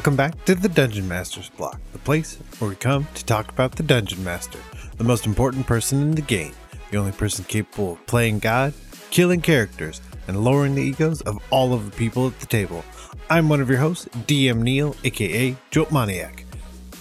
[0.00, 3.72] Welcome back to the Dungeon Master's Block, the place where we come to talk about
[3.72, 4.58] the Dungeon Master,
[4.96, 6.54] the most important person in the game,
[6.90, 8.72] the only person capable of playing God,
[9.10, 12.82] killing characters, and lowering the egos of all of the people at the table.
[13.28, 16.46] I'm one of your hosts, DM Neil, aka Jolt Maniac.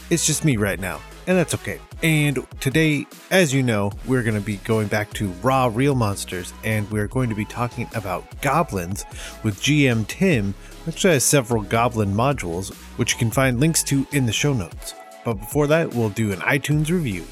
[0.10, 1.80] It's just me right now, and that's okay.
[2.04, 6.52] And today, as you know, we're going to be going back to Raw Real Monsters,
[6.66, 9.06] and we're going to be talking about goblins
[9.42, 10.54] with GM Tim,
[10.86, 14.94] which has several goblin modules, which you can find links to in the show notes.
[15.26, 17.26] But before that, we'll do an iTunes review.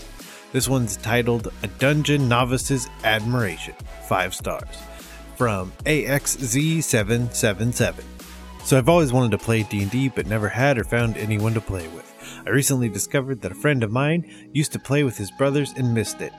[0.51, 3.73] This one's titled A Dungeon Novice's Admiration,
[4.07, 4.77] 5 stars,
[5.35, 8.03] from AXZ777.
[8.63, 11.87] So I've always wanted to play D&D but never had or found anyone to play
[11.89, 12.03] with.
[12.45, 15.93] I recently discovered that a friend of mine used to play with his brothers and
[15.93, 16.34] missed it.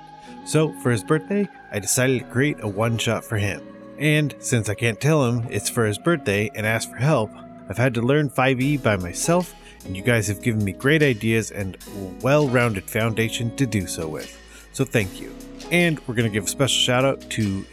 [0.45, 3.63] So, for his birthday, I decided to create a one shot for him.
[3.99, 7.31] And since I can't tell him it's for his birthday and ask for help,
[7.69, 11.51] I've had to learn 5e by myself, and you guys have given me great ideas
[11.51, 11.77] and
[12.23, 14.35] well rounded foundation to do so with.
[14.73, 15.35] So, thank you.
[15.71, 17.65] And we're going to give a special shout out to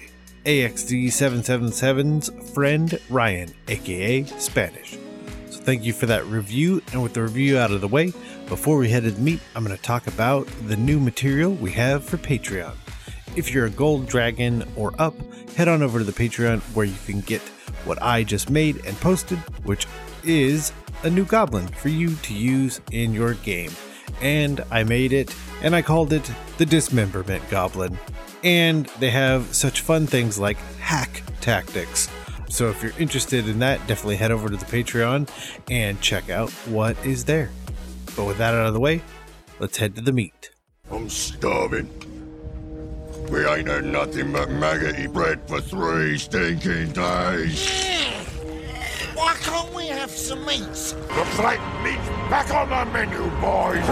[0.45, 4.98] AXD777's friend Ryan, aka Spanish.
[5.50, 6.82] So thank you for that review.
[6.92, 8.14] And with the review out of the way,
[8.48, 11.72] before we head to the meat, I'm going to talk about the new material we
[11.72, 12.76] have for Patreon.
[13.36, 15.16] If you're a gold dragon or up,
[15.56, 17.42] head on over to the Patreon where you can get
[17.86, 19.88] what I just made and posted, which
[20.23, 20.72] is
[21.04, 23.72] a new goblin for you to use in your game.
[24.22, 27.98] And I made it and I called it the Dismemberment Goblin.
[28.44, 32.10] And they have such fun things like hack tactics.
[32.48, 35.30] So if you're interested in that, definitely head over to the Patreon
[35.70, 37.50] and check out what is there.
[38.16, 39.02] But with that out of the way,
[39.60, 40.52] let's head to the meat.
[40.92, 41.89] I'm starving.
[43.30, 47.67] We ain't had nothing but maggoty bread for three stinking days.
[49.15, 50.61] Why can't we have some meat?
[50.61, 53.86] Looks like meat's back on the menu, boys.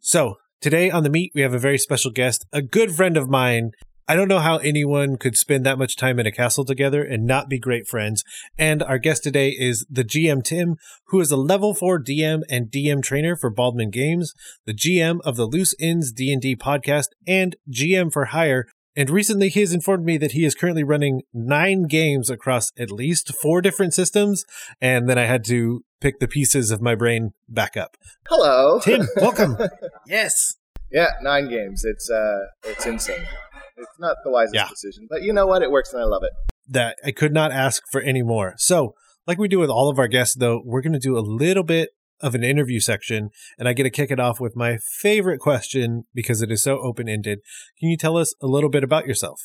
[0.00, 3.28] So, today on the meat, we have a very special guest, a good friend of
[3.28, 3.70] mine.
[4.08, 7.26] I don't know how anyone could spend that much time in a castle together and
[7.26, 8.22] not be great friends.
[8.56, 12.70] And our guest today is the GM Tim, who is a level 4 DM and
[12.70, 14.32] DM trainer for Baldman Games,
[14.64, 18.66] the GM of the Loose Ends D&D podcast, and GM for Hire.
[18.94, 22.92] And recently he has informed me that he is currently running nine games across at
[22.92, 24.44] least four different systems.
[24.80, 27.96] And then I had to pick the pieces of my brain back up.
[28.28, 28.78] Hello.
[28.78, 29.58] Tim, welcome.
[30.06, 30.54] yes.
[30.92, 31.84] Yeah, nine games.
[31.84, 33.26] It's uh it's insane.
[33.76, 34.68] It's not the wisest Yeah.
[34.68, 35.62] decision, but you know what?
[35.62, 36.32] It works and I love it.
[36.68, 38.54] that I could not ask for any more.
[38.58, 38.94] So,
[39.26, 41.62] like we do with all of our guests, though, we're going to do a little
[41.62, 45.38] bit of an interview section, and I get to kick it off with my favorite
[45.38, 47.38] question because it is so open ended.
[47.78, 49.38] Can you tell us a little bit about yourself?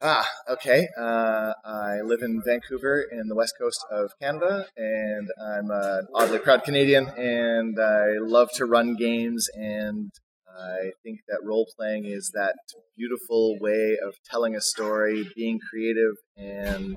[0.00, 0.86] Ah, okay.
[0.96, 6.38] Uh, I live in Vancouver in the west coast of Canada, and I'm an oddly
[6.38, 10.12] proud Canadian, and I love to run games, and
[10.58, 12.56] I think that role playing is that
[12.96, 16.96] beautiful way of telling a story, being creative, and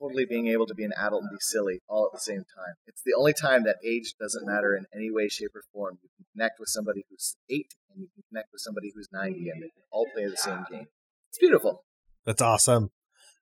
[0.00, 2.74] totally being able to be an adult and be silly all at the same time.
[2.86, 5.98] It's the only time that age doesn't matter in any way, shape, or form.
[6.02, 9.50] You can connect with somebody who's eight, and you can connect with somebody who's 90,
[9.50, 10.86] and they can all play the same game.
[11.28, 11.84] It's beautiful.
[12.24, 12.90] That's awesome.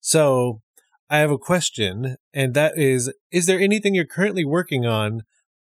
[0.00, 0.60] So,
[1.08, 5.22] I have a question, and that is Is there anything you're currently working on?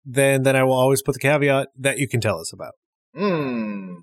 [0.04, 2.74] Then, then I will always put the caveat that you can tell us about.
[3.14, 3.94] Hmm.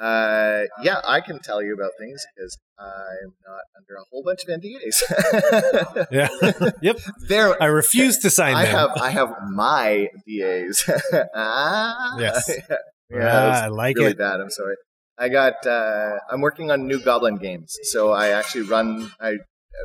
[0.00, 4.44] Uh, yeah, I can tell you about things because I'm not under a whole bunch
[4.44, 6.06] of NDAs.
[6.12, 6.70] Yeah.
[6.82, 6.98] yep.
[7.28, 8.74] there, I refuse to sign I them.
[8.76, 10.84] have, I have my DAs.
[11.34, 12.48] ah, Yes.
[12.48, 12.78] yeah, Ah,
[13.10, 14.18] that's I like really it.
[14.18, 14.40] bad.
[14.40, 14.76] I'm sorry.
[15.18, 15.66] I got.
[15.66, 19.10] Uh, I'm working on new Goblin games, so I actually run.
[19.20, 19.38] I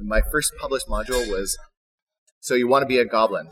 [0.03, 1.57] my first published module was.
[2.39, 3.47] So you want to be a goblin,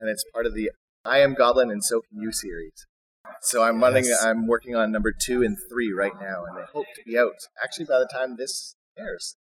[0.00, 0.70] and it's part of the
[1.04, 2.86] I am Goblin and so can you series.
[3.44, 4.04] So I'm running.
[4.04, 4.24] Yes.
[4.24, 7.32] I'm working on number two and three right now, and I hope to be out
[7.62, 9.36] actually by the time this airs.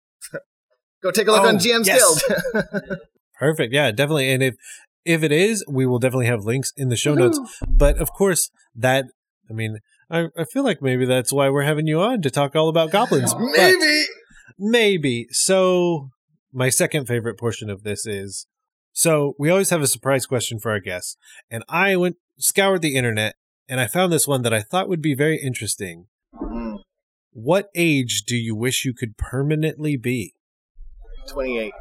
[1.03, 2.24] Go take a look Oh, on GM's yes.
[2.27, 3.00] Guild.
[3.39, 3.74] Perfect.
[3.74, 4.31] Yeah, definitely.
[4.31, 4.56] And if
[5.03, 7.39] if it is, we will definitely have links in the show notes.
[7.68, 9.06] But of course, that
[9.50, 12.56] I mean, I, I feel like maybe that's why we're having you on to talk
[12.56, 13.33] all about goblins.
[13.38, 14.04] Maybe.
[14.59, 15.27] maybe.
[15.31, 16.09] So
[16.54, 18.45] my second favorite portion of this is
[18.94, 21.18] so we always have a surprise question for our guests,
[21.50, 23.36] and I went scoured the internet
[23.71, 26.06] and I found this one that I thought would be very interesting.
[27.33, 30.35] What age do you wish you could permanently be?
[31.27, 31.73] Twenty-eight.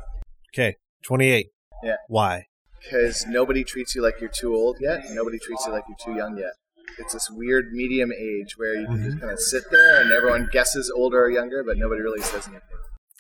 [0.54, 1.48] Okay, twenty eight.
[1.82, 1.96] Yeah.
[2.08, 2.46] Why?
[2.82, 6.14] because nobody treats you like you're too old yet, and nobody treats you like you're
[6.14, 6.52] too young yet.
[6.98, 9.20] It's this weird medium age where you can just mm-hmm.
[9.20, 12.62] kind of sit there and everyone guesses older or younger, but nobody really says anything.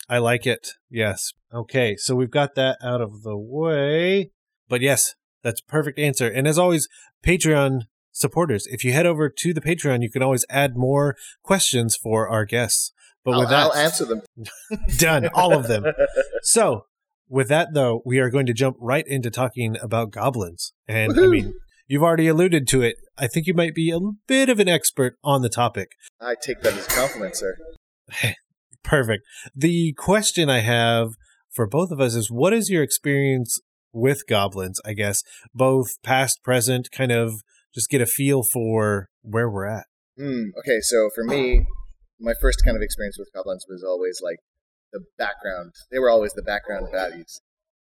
[0.08, 0.72] I like it.
[0.90, 1.32] Yes.
[1.54, 4.30] Okay, so we've got that out of the way.
[4.68, 6.28] But yes, That's perfect answer.
[6.28, 6.86] And as always,
[7.24, 7.82] Patreon
[8.20, 12.28] supporters, if you head over to the Patreon, you can always add more questions for
[12.28, 12.92] our guests.
[13.24, 14.22] But I'll, that, I'll answer them.
[14.96, 15.84] done all of them.
[16.42, 16.86] So,
[17.28, 20.72] with that though, we are going to jump right into talking about goblins.
[20.88, 21.54] And I mean,
[21.86, 22.96] you've already alluded to it.
[23.18, 25.92] I think you might be a bit of an expert on the topic.
[26.18, 27.56] I take that as a compliment, sir.
[28.82, 29.22] Perfect.
[29.54, 31.10] The question I have
[31.50, 33.60] for both of us is what is your experience
[33.92, 35.22] with goblins, I guess,
[35.54, 37.42] both past, present, kind of
[37.74, 39.84] just get a feel for where we're at.
[40.18, 40.50] Hmm.
[40.58, 41.64] okay, so for me,
[42.20, 44.38] my first kind of experience with goblins was always like
[44.92, 45.72] the background.
[45.90, 47.40] They were always the background baddies.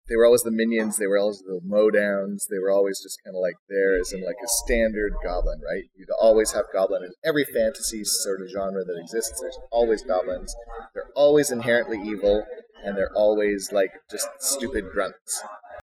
[0.09, 0.99] They were always the minions.
[0.99, 2.45] They were always the mowdowns.
[2.51, 5.85] They were always just kind of like there as in like a standard goblin, right?
[5.95, 9.41] You'd always have goblin in every fantasy sort of genre that exists.
[9.41, 10.55] There's always goblins.
[10.93, 12.45] They're always inherently evil,
[12.85, 15.43] and they're always like just stupid grunts.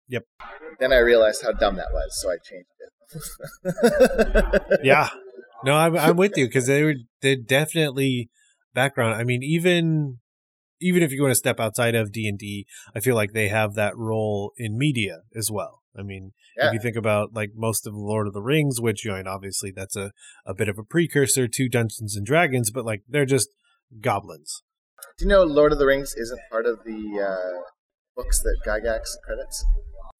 [0.07, 0.23] Yep.
[0.79, 2.93] Then I realized how dumb that was, so I changed it.
[4.83, 5.09] Yeah.
[5.63, 8.29] No, I'm I'm with you because they were they definitely
[8.73, 9.15] background.
[9.15, 10.19] I mean, even
[10.79, 13.47] even if you want to step outside of D and D, I feel like they
[13.47, 15.81] have that role in media as well.
[15.97, 16.67] I mean, Yeah.
[16.67, 19.23] if you think about like most of the Lord of the Rings, which you know,
[19.31, 20.11] obviously that's a
[20.45, 23.49] a bit of a precursor to Dungeons and Dragons, but like they're just
[23.99, 24.61] goblins.
[25.17, 27.61] Do you know Lord of the Rings isn't part of the uh,
[28.15, 29.65] books that Gygax credits?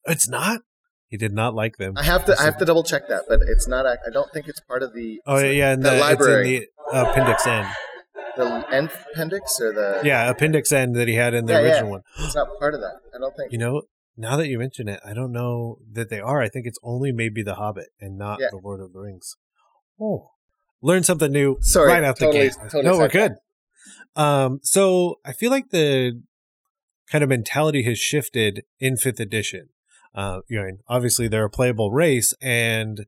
[0.06, 0.62] It's not.
[1.08, 1.94] He did not like them.
[1.96, 3.86] I have to I have to double check that, but it's not.
[3.86, 5.20] I don't think it's part of the.
[5.26, 6.56] Oh yeah, yeah, and the the, library.
[6.56, 7.66] In the appendix N.
[8.36, 10.02] the end appendix or the.
[10.04, 11.64] Yeah, appendix N that he had in the Yeah, yeah.
[11.66, 12.02] original one.
[12.18, 12.96] It's not part of that.
[13.14, 13.52] I don't think.
[13.52, 13.82] You know,
[14.18, 16.42] now that you mention it, I don't know that they are.
[16.42, 18.48] I think it's only maybe The Hobbit and not Yeah.
[18.50, 19.36] The Lord of the Rings.
[20.00, 20.32] Oh,
[20.82, 22.56] learn something new Sorry, right out totally- the gate.
[22.70, 23.32] totally no, we're good.
[24.14, 26.20] Um, so I feel like the
[27.10, 29.70] kind of mentality has shifted in fifth edition.
[30.18, 33.06] Uh, you know, obviously they're a playable race, and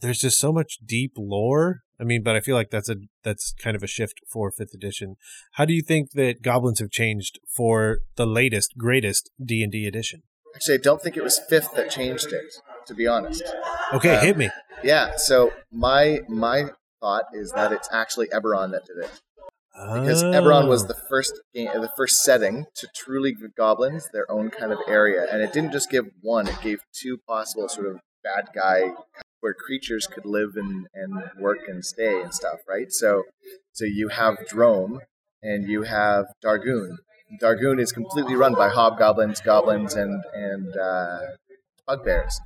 [0.00, 1.82] there's just so much deep lore.
[2.00, 4.74] I mean, but I feel like that's a that's kind of a shift for fifth
[4.74, 5.14] edition.
[5.52, 9.86] How do you think that goblins have changed for the latest, greatest D and D
[9.86, 10.22] edition?
[10.56, 12.52] Actually, I don't think it was fifth that changed it.
[12.88, 13.44] To be honest.
[13.92, 14.50] Okay, Uh, hit me.
[14.82, 15.12] Yeah.
[15.16, 19.20] So my my thought is that it's actually Eberron that did it
[19.74, 20.88] because Eberron was Oh.
[20.88, 25.26] the first game, the first setting to truly give goblins their own kind of area,
[25.30, 28.94] and it didn't just give one; it gave two possible sort of bad guy
[29.40, 32.92] where creatures could live and, and work and stay and stuff, right?
[32.92, 33.24] So,
[33.72, 35.00] so you have Droaam
[35.42, 36.98] and you have Darguun.
[37.40, 41.20] Darguun is completely run by hobgoblins, goblins, and and uh,
[41.86, 42.38] bugbears.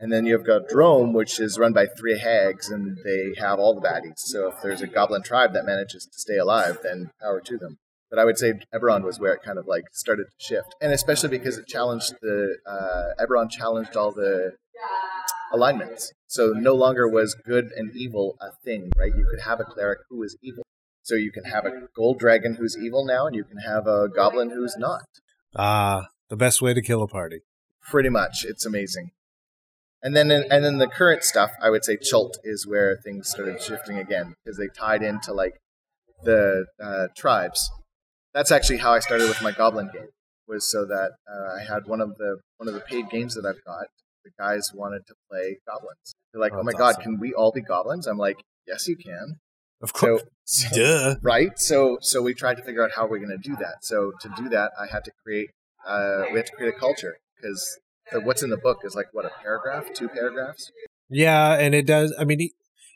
[0.00, 3.74] And then you've got Droaam, which is run by three hags, and they have all
[3.74, 4.18] the baddies.
[4.18, 7.78] So if there's a goblin tribe that manages to stay alive, then power to them.
[8.08, 10.92] But I would say Eberron was where it kind of like started to shift, and
[10.92, 14.52] especially because it challenged the uh, Eberron challenged all the
[15.52, 16.12] alignments.
[16.26, 19.12] So no longer was good and evil a thing, right?
[19.14, 20.64] You could have a cleric who is evil.
[21.02, 24.08] So you can have a gold dragon who's evil now, and you can have a
[24.08, 25.02] goblin who's not.
[25.56, 27.40] ah the best way to kill a party.
[27.82, 29.10] Pretty much, it's amazing.
[30.02, 33.28] And then, in, and then the current stuff, I would say Chult is where things
[33.28, 35.58] started shifting again because they tied into like
[36.22, 37.70] the uh, tribes.
[38.34, 40.08] That's actually how I started with my Goblin game.
[40.46, 43.44] Was so that uh, I had one of the one of the paid games that
[43.44, 43.86] I've got.
[44.24, 46.14] The guys wanted to play goblins.
[46.32, 47.02] They're like, Oh, "Oh my god, awesome.
[47.02, 49.40] can we all be goblins?" I'm like, "Yes, you can."
[49.82, 50.22] Of course.
[50.44, 51.16] so- Duh.
[51.22, 51.58] right?
[51.58, 53.84] So so we tried to figure out how we're going to do that.
[53.84, 55.50] So to do that, I had to create
[55.86, 57.78] uh, we had to create a culture because
[58.12, 60.70] what's in the book is like what a paragraph, two paragraphs.
[61.08, 62.14] Yeah, and it does.
[62.18, 62.50] I mean,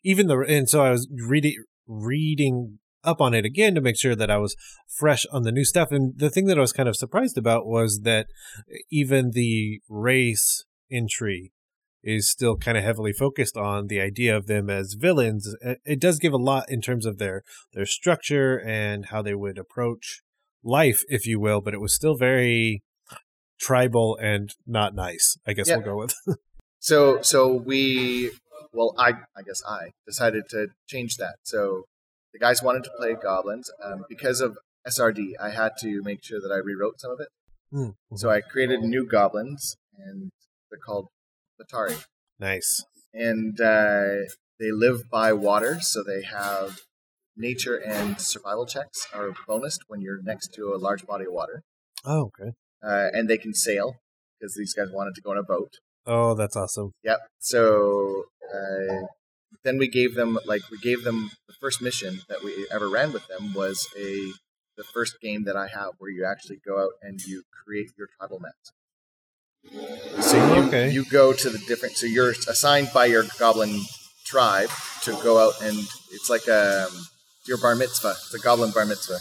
[0.04, 4.14] even the and so I was reading reading up on it again to make sure
[4.14, 4.56] that I was
[4.88, 5.90] fresh on the new stuff.
[5.90, 8.28] And the thing that I was kind of surprised about was that
[8.90, 11.52] even the race entry
[12.02, 15.54] is still kind of heavily focused on the idea of them as villains.
[15.84, 17.42] It does give a lot in terms of their
[17.72, 20.22] their structure and how they would approach
[20.64, 22.82] life, if you will, but it was still very
[23.66, 25.26] tribal and not nice.
[25.46, 25.76] I guess Yeah.
[25.76, 26.14] we'll go with.
[26.90, 27.40] So so
[27.70, 28.32] we
[28.72, 30.60] well I I guess I decided to
[30.92, 31.36] change that.
[31.52, 31.84] So
[32.32, 34.58] the guys wanted to play goblins um, because of
[34.94, 35.34] SRD.
[35.40, 37.28] I had to make sure that I rewrote some of it.
[37.72, 40.30] Mm, So I created new goblins, and
[40.68, 41.06] they're called
[41.60, 41.98] Batari.
[42.40, 42.84] nice.
[43.14, 44.26] and uh,
[44.58, 46.80] they live by water, so they have
[47.36, 51.62] nature and survival checks are bonused when you're next to a large body of water,
[52.04, 52.50] Oh, okay.
[52.82, 53.96] Uh, and they can sail
[54.38, 55.72] because these guys wanted to go on a boat.
[56.06, 56.92] Oh, that's awesome.
[57.04, 57.18] Yep.
[57.38, 59.06] So uh,
[59.64, 63.12] then we gave them like we gave them the first mission that we ever ran
[63.12, 64.32] with them was a
[64.76, 68.08] the first game that I have where you actually go out and you create your
[68.18, 68.54] tribal map.
[70.20, 70.90] So you, Okay.
[70.90, 71.96] you go to the different.
[71.96, 73.80] So you're assigned by your goblin
[74.24, 74.70] tribe
[75.02, 75.76] to go out and
[76.10, 76.88] it's like a
[77.46, 78.10] your bar mitzvah.
[78.10, 79.18] It's a goblin bar mitzvah.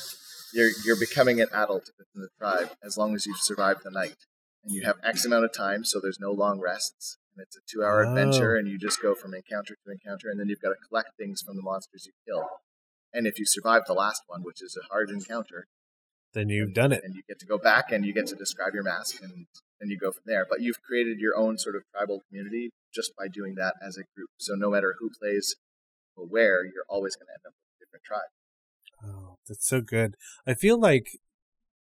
[0.54, 4.16] You're you're becoming an adult within the tribe as long as you've survived the night,
[4.64, 5.84] and you have X amount of time.
[5.84, 7.18] So there's no long rests.
[7.36, 8.10] And it's a two-hour Oh.
[8.10, 11.16] adventure, and you just go from encounter to encounter, and then you've got to collect
[11.18, 12.46] things from the monsters you kill.
[13.14, 15.68] And if you survive the last one, which is a hard encounter,
[16.34, 17.04] Then you've done it.
[17.06, 19.48] and you get to go back and you get to describe your mask and
[19.80, 23.12] then you go from there but you've created your own sort of tribal community just
[23.18, 25.56] by doing that as a group so no matter who plays
[26.16, 28.32] or where you're always going to end up with a different tribe
[29.04, 30.16] Oh, that's so good.
[30.46, 31.08] I feel like,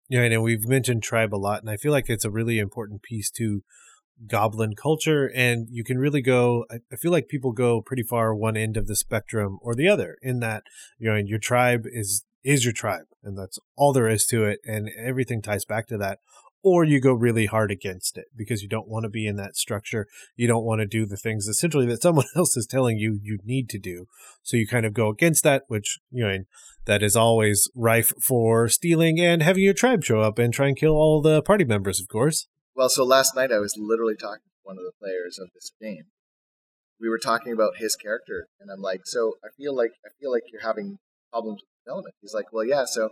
[0.08, 2.60] you know, and we've mentioned tribe a lot, and I feel like it's a really
[2.60, 3.64] important piece to
[4.28, 5.32] goblin culture.
[5.36, 8.78] And you can really go, I I feel like people go pretty far one end
[8.78, 10.64] of the spectrum or the other in that,
[10.98, 14.60] you know, your tribe is, is your tribe, and that's all there is to it.
[14.66, 16.20] And everything ties back to that.
[16.64, 19.56] Or you go really hard against it because you don't want to be in that
[19.56, 20.08] structure.
[20.36, 23.40] You don't want to do the things essentially that someone else is telling you you
[23.46, 24.08] need to do.
[24.44, 26.38] So you kind of go against that, which, you know,
[26.86, 30.78] that is always rife for stealing and having your tribe show up and try and
[30.78, 32.48] kill all the party members, of course.
[32.76, 35.72] well so last night i was literally talking to one of the players of this
[35.82, 36.04] game
[37.02, 40.32] we were talking about his character and i'm like so i feel like i feel
[40.32, 40.98] like you're having
[41.32, 43.10] problems with development he's like well yeah so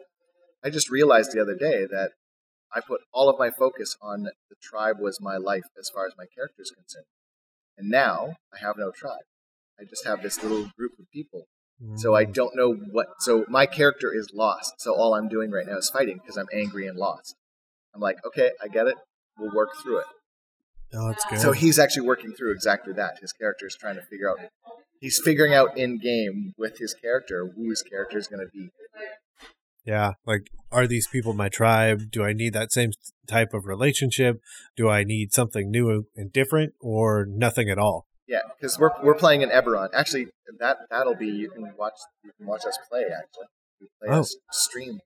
[0.63, 2.11] i just realized the other day that
[2.75, 6.13] I put all of my focus on the tribe was my life as far as
[6.17, 7.05] my character is concerned.
[7.77, 9.23] And now I have no tribe.
[9.79, 11.47] I just have this little group of people.
[11.95, 12.33] So I mm.
[12.33, 13.07] don't know what.
[13.19, 14.75] So my character is lost.
[14.77, 17.35] So all I'm doing right now is fighting because I'm angry and lost.
[17.93, 18.95] I'm like, okay, I get it.
[19.37, 20.05] We'll work through it.
[20.93, 21.39] Oh, it's good.
[21.39, 23.19] So he's actually working through exactly that.
[23.19, 24.37] His character is trying to figure out.
[25.01, 28.69] He's figuring out in game with his character who his character is going to be.
[29.85, 32.11] Yeah, like, are these people my tribe?
[32.11, 32.91] Do I need that same
[33.27, 34.41] type of relationship?
[34.75, 38.07] Do I need something new and different, or nothing at all?
[38.27, 39.89] Yeah, because we're we're playing in Eberron.
[39.93, 40.27] Actually,
[40.59, 43.03] that that'll be you can watch you can watch us play.
[43.03, 43.45] Actually,
[43.79, 44.21] we play Oh.
[44.21, 44.99] us stream.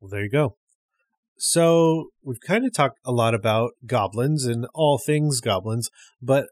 [0.00, 0.56] Well, there you go.
[1.38, 5.90] So we've kind of talked a lot about goblins and all things goblins,
[6.20, 6.48] but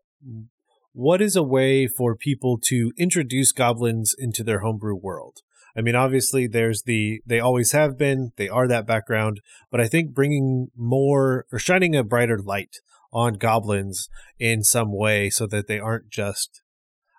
[0.92, 5.38] what is a way for people to introduce goblins into their homebrew world?
[5.77, 9.87] I mean, obviously, there's the they always have been, they are that background, but I
[9.87, 12.77] think bringing more or shining a brighter light
[13.12, 14.09] on goblins
[14.39, 16.62] in some way so that they aren't just.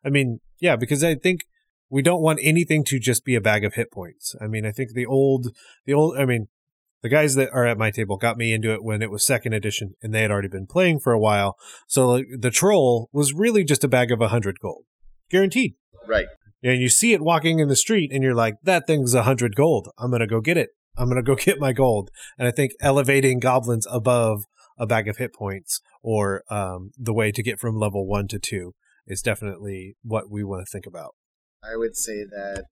[0.03, 1.41] I mean, yeah, because I think
[1.89, 4.35] we don't want anything to just be a bag of hit points.
[4.41, 5.47] I mean, I think the old,
[5.85, 6.47] the old, I mean,
[7.01, 9.53] the guys that are at my table got me into it when it was second
[9.53, 11.57] edition and they had already been playing for a while.
[11.87, 14.85] So the troll was really just a bag of a hundred gold,
[15.29, 15.73] guaranteed.
[16.07, 16.27] Right.
[16.63, 19.55] And you see it walking in the street and you're like, that thing's a hundred
[19.55, 19.89] gold.
[19.97, 20.69] I'm to go get it.
[20.97, 22.09] I'm to go get my gold.
[22.37, 24.43] And I think elevating goblins above
[24.77, 28.39] a bag of hit points or um, the way to get from level one to
[28.39, 28.73] two
[29.07, 31.15] is definitely what we want to think about.
[31.63, 32.65] I would say that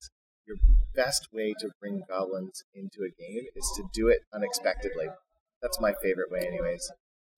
[0.48, 0.58] your
[0.96, 5.08] best way to bring goblins into a game is to do it unexpectedly.
[5.62, 6.90] That's my favorite way, anyways.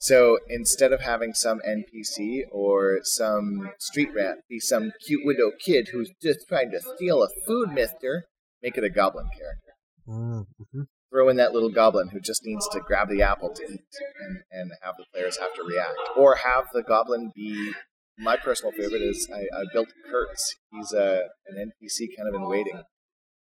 [0.02, 5.90] So instead of having some NPC or some street rat be some cute widow kid
[5.92, 8.24] who's just trying to steal a food mister,
[8.64, 9.72] make it a goblin character.
[10.08, 10.82] Mm-hmm.
[11.12, 13.80] throw in that little goblin who just needs to grab the apple to eat
[14.20, 16.00] and, and have the players have to react.
[16.18, 17.72] Or have the goblin be
[18.18, 20.56] my personal favorite is I, I built Kurtz.
[20.72, 22.82] He's a an NPC kind of in waiting.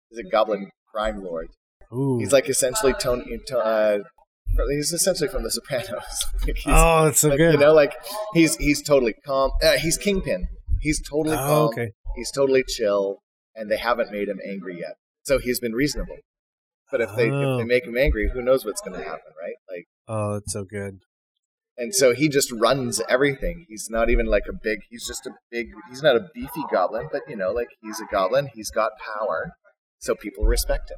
[0.09, 1.47] He's a goblin crime lord.
[1.93, 2.19] Ooh.
[2.19, 3.39] He's like essentially Tony.
[3.47, 3.99] To, uh,
[4.70, 6.25] he's essentially from The Sopranos.
[6.65, 7.53] Oh, it's so like, good.
[7.53, 7.96] You know, like
[8.34, 9.51] he's he's totally calm.
[9.63, 10.48] Uh, he's Kingpin.
[10.82, 11.65] He's totally Oh, calm.
[11.70, 11.91] okay.
[12.15, 13.22] He's totally chill,
[13.56, 14.96] and they haven't made him angry yet.
[15.24, 16.18] So he's been reasonable.
[16.91, 17.58] But if they Oh.
[17.58, 19.56] if they make him angry, who knows what's going to happen, right?
[19.70, 21.00] Like, Oh, that's so good.
[21.77, 23.65] and so he just runs everything.
[23.70, 24.79] He's not even like a big.
[24.89, 25.68] He's just a big.
[25.89, 28.50] He's not a beefy goblin, but you know, like he's a goblin.
[28.56, 29.51] He's got power,
[30.00, 30.98] so people respect him.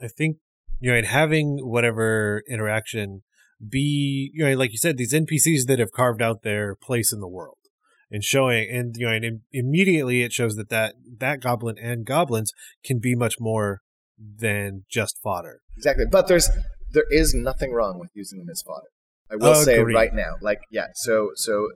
[0.00, 0.36] I think
[0.80, 3.22] you know, and having whatever interaction
[3.66, 7.20] be you know, like you said, these NPCs that have carved out their place in
[7.20, 7.56] the world
[8.10, 12.04] and showing, and you know, and im- immediately it shows that that that goblin and
[12.04, 12.52] goblins
[12.84, 13.80] can be much more
[14.18, 15.60] than just fodder.
[15.76, 16.04] Exactly.
[16.10, 16.50] But there's
[16.92, 18.88] there is nothing wrong with using them as fodder.
[19.30, 20.34] I will say right now.
[20.40, 21.68] Like yeah, so so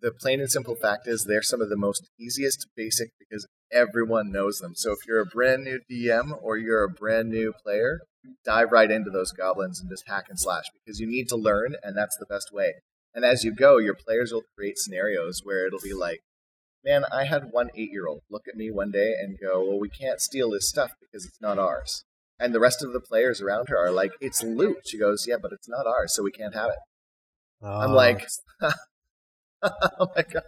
[0.00, 4.30] the plain and simple fact is they're some of the most easiest basic because everyone
[4.32, 4.74] knows them.
[4.74, 8.00] So if you're a brand new DM or you're a brand new player,
[8.44, 11.74] dive right into those goblins and just hack and slash because you need to learn
[11.82, 12.74] and that's the best way.
[13.14, 16.20] And as you go, your players will create scenarios where it'll be like,
[16.84, 19.80] Man, I had one eight year old look at me one day and go, Well,
[19.80, 22.04] we can't steal this stuff because it's not ours.
[22.38, 24.78] And the rest of the players around her are like, It's loot.
[24.86, 26.78] She goes, Yeah, but it's not ours, so we can't have it.
[27.62, 28.28] I'm Uh, like,
[29.62, 30.42] oh my god,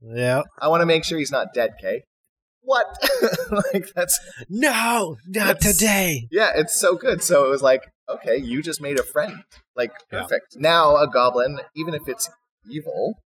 [0.00, 0.42] yeah.
[0.60, 2.04] I want to make sure he's not dead, Kay.
[2.64, 2.86] What?
[3.74, 4.18] like that's
[4.48, 6.28] No, not That's- today.
[6.30, 7.22] yeah, it's so good.
[7.22, 9.44] So it was like, okay, you just made a friend.
[9.76, 10.22] Like Yeah.
[10.22, 10.56] perfect.
[10.56, 12.30] Now a goblin, even if it's
[12.70, 13.20] evil,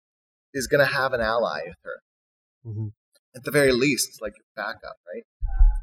[0.54, 2.02] is gonna have an ally with her.
[2.66, 2.92] Mhm.
[3.36, 5.24] At the very least, it's like backup, right?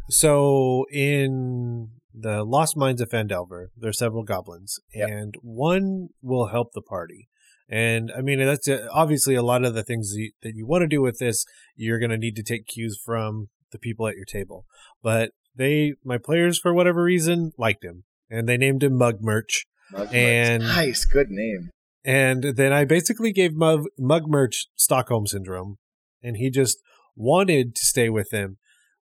[0.09, 5.09] So in the Lost Mines of Phandelver, there are several goblins, Yep.
[5.11, 7.29] and one will help the party.
[7.73, 10.67] And I mean, that's uh, obviously a lot of the things that you, that you
[10.67, 11.47] want to do with this.
[11.75, 14.67] You're going to need to take cues from the people at your table.
[15.03, 19.65] But they, my players, for whatever reason, liked him, and they named him Mug Merch.
[19.91, 20.15] Mug Merch.
[20.15, 21.71] And- nice, good name.
[22.05, 25.79] And then I basically gave Mug, Mug Merch Stockholm Syndrome,
[26.23, 26.77] and he just
[27.17, 28.59] wanted to stay with them.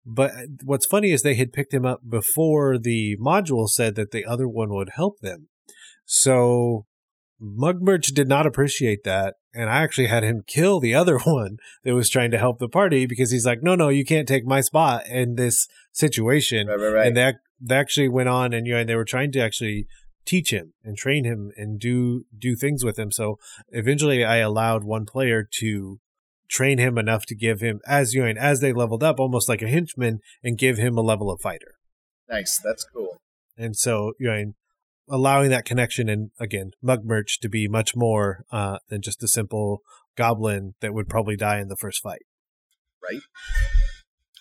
[0.06, 0.30] But
[0.62, 4.46] what's funny is they had picked him up before the module said that the other
[4.46, 5.48] one would help them.
[6.04, 6.86] So
[7.40, 9.34] Mug Merch did not appreciate that.
[9.54, 12.68] And I actually had him kill the other one that was trying to help the
[12.68, 16.78] party because he's like, no, no, you can't take my spot in this situation Right,
[16.78, 17.06] right, right.
[17.06, 19.86] and that they actually went on and you know and they were trying to actually
[20.24, 23.38] teach him and train him and do do things with him so
[23.70, 25.98] eventually i allowed one player to
[26.48, 29.48] train him enough to give him as you know and as they leveled up almost
[29.48, 31.74] like a henchman and give him a level of fighter
[32.28, 33.20] nice, that's cool.
[33.58, 34.52] and so you know
[35.10, 39.28] allowing that connection and again mug merch to be much more uh, than just a
[39.28, 39.82] simple
[40.16, 42.22] goblin that would probably die in the first fight
[43.02, 43.22] right?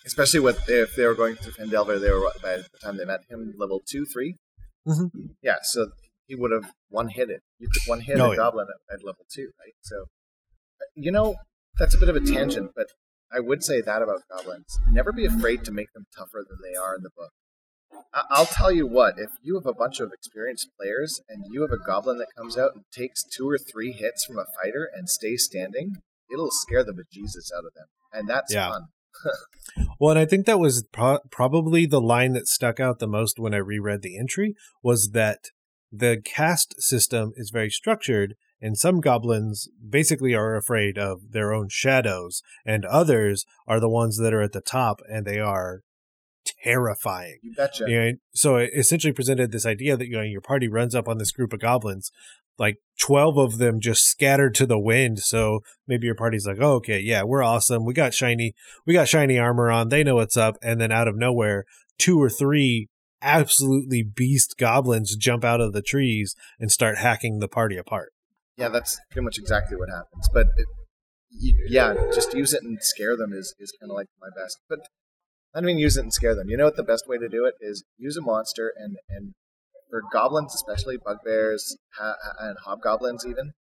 [0.06, 3.20] Especially with if they were going through Phandelver, they were by the time they met
[3.28, 4.34] him level two, 3
[4.86, 5.10] Mhm.
[5.42, 5.90] Yeah, so
[6.26, 7.42] he would have one hit it.
[7.58, 8.36] You could one hit Oh, a yeah.
[8.36, 9.74] goblin at, at level two, right?
[9.82, 10.06] So,
[10.94, 11.36] you know,
[11.78, 12.86] that's a bit of a tangent, but
[13.30, 16.74] I would say that about goblins: never be afraid to make them tougher than they
[16.76, 17.32] are in the book.
[18.12, 21.72] I'll tell you what: if you have a bunch of experienced players and you have
[21.72, 25.08] a goblin that comes out and takes two or three hits from a fighter and
[25.08, 25.96] stays standing,
[26.32, 28.70] it'll scare the bejesus out of them, and that's Yeah.
[28.70, 28.82] fun.
[30.00, 33.38] Well, and I think that was pro- probably the line that stuck out the most
[33.38, 35.50] when I reread the entry was that
[35.92, 41.68] the caste system is very structured, and some goblins basically are afraid of their own
[41.70, 45.82] shadows, and others are the ones that are at the top, and they are
[46.62, 47.38] terrifying.
[47.42, 48.12] You betcha.
[48.32, 51.32] So it essentially presented this idea that you know your party runs up on this
[51.32, 52.10] group of goblins,
[52.58, 55.20] like twelve of them just scattered to the wind.
[55.20, 57.84] So maybe your party's like, oh, okay, yeah, we're awesome.
[57.84, 58.54] We got shiny,
[58.86, 59.88] we got shiny armor on.
[59.88, 60.56] They know what's up.
[60.62, 61.64] And then out of nowhere,
[61.98, 62.88] two or three
[63.22, 68.12] absolutely beast goblins jump out of the trees and start hacking the party apart.
[68.56, 70.28] Yeah, that's pretty much exactly what happens.
[70.32, 70.66] But it,
[71.68, 74.58] yeah, just use it and scare them is, is kind of like my best.
[74.68, 74.80] But
[75.54, 76.48] I mean use it and scare them.
[76.48, 79.34] You know what the best way to do it is use a monster and and
[79.88, 83.52] for goblins especially bugbears ha- and hobgoblins even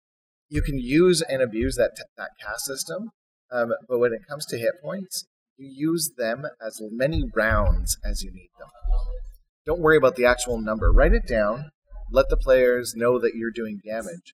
[0.48, 3.10] you can use and abuse that that caste system.
[3.52, 5.26] Um, but when it comes to hit points,
[5.58, 8.70] you use them as many rounds as you need them.
[9.66, 10.92] Don't worry about the actual number.
[10.92, 11.72] Write it down.
[12.12, 14.34] Let the players know that you're doing damage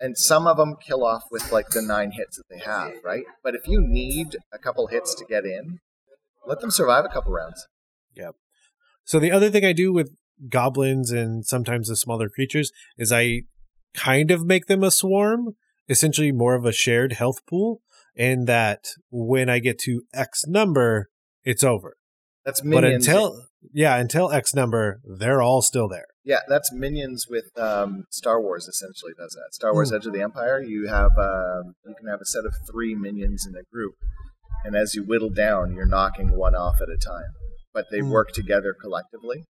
[0.00, 3.24] and some of them kill off with like the nine hits that they have, right?
[3.42, 5.80] But if you need a couple hits to get in,
[6.46, 7.66] let them survive a couple rounds.
[8.14, 8.30] Yeah.
[9.04, 10.10] So the other thing I do with
[10.48, 13.42] goblins and sometimes the smaller creatures is I
[13.94, 15.56] kind of make them a swarm,
[15.88, 17.80] essentially more of a shared health pool,
[18.16, 21.08] and that when I get to X number,
[21.44, 21.96] it's over.
[22.44, 23.06] That's minions.
[23.06, 26.06] But until yeah, until X number, they're all still there.
[26.24, 28.68] yeah, that's minions with um, Star Wars.
[28.68, 29.54] Essentially, does that.
[29.54, 30.62] Star Wars: Edge of the Empire.
[30.62, 33.94] You have um, you can have a set of three minions in a group,
[34.64, 37.32] and as you whittle down, you're knocking one off at a time.
[37.72, 38.10] But they Hmm.
[38.10, 39.44] work together collectively.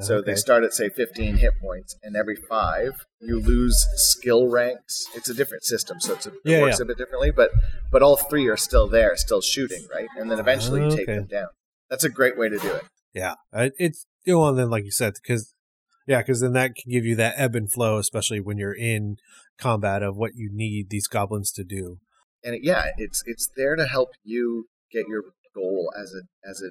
[0.00, 5.06] So they start at say 15 hit points, and every five you lose skill ranks.
[5.16, 6.84] It's a different system, so it's a, it Yeah, works yeah.
[6.84, 7.32] a bit differently.
[7.32, 7.50] But
[7.90, 10.08] but all three are still there, still shooting, right?
[10.16, 11.48] And then eventually you take them down.
[11.90, 12.84] That's a great way to do it.
[13.12, 15.52] Yeah, it's you know, and then like you said, because
[16.06, 19.16] yeah, because then that can give you that ebb and flow, especially when you're in
[19.58, 21.98] combat of what you need these goblins to do.
[22.44, 25.22] And it, yeah, it's it's there to help you get your
[25.54, 26.70] goal as a as a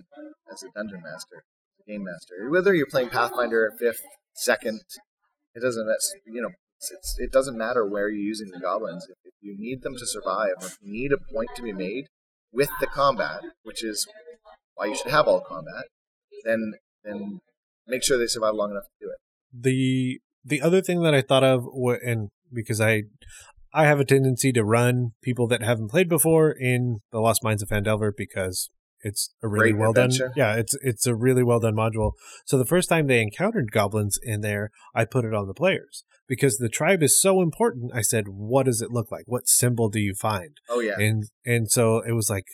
[0.52, 1.44] as a dungeon master,
[1.88, 2.50] game master.
[2.50, 4.02] Whether you're playing Pathfinder fifth,
[4.34, 4.82] second,
[5.54, 5.88] it doesn't.
[6.26, 6.50] You know.
[6.80, 9.08] It's, it doesn't matter where you're using the goblins.
[9.10, 12.06] If, you need them to survive, if you need a point to be made
[12.52, 14.06] with the combat, which is
[14.76, 15.86] why you should have all combat,
[16.44, 17.40] then then
[17.88, 19.18] make sure they survive long enough to do it.
[19.52, 21.66] the the other thing that I thought of,
[22.06, 23.04] and because I
[23.74, 27.62] I have a tendency to run people that haven't played before in the Lost Mines
[27.62, 28.70] of Phandelver because
[29.02, 30.28] it's a really Great well adventure.
[30.28, 30.34] done.
[30.36, 32.14] Yeah, it's it's a really well done module.
[32.46, 36.04] So the first time they encountered goblins in there, I put it on the players
[36.28, 37.92] because the tribe is so important.
[37.94, 39.24] I said, "What does it look like?
[39.28, 40.96] What symbol do you find?" Oh yeah.
[40.98, 42.46] And and so it was like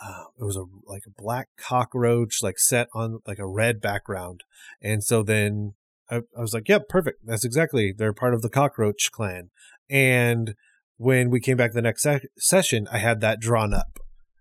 [0.00, 4.42] uh, it was a like a black cockroach like set on like a red background.
[4.80, 5.74] And so then
[6.10, 7.26] I, I was like, "Yep, perfect.
[7.26, 7.92] That's exactly.
[7.96, 9.50] They're part of the cockroach clan."
[9.90, 10.54] And
[10.96, 13.98] when we came back the next se- session, I had that drawn up.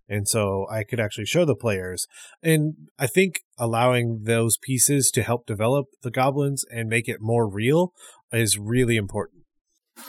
[0.07, 2.07] And so I could actually show the players.
[2.41, 7.49] And I think allowing those pieces to help develop the goblins and make it more
[7.49, 7.93] real
[8.31, 9.43] is really important.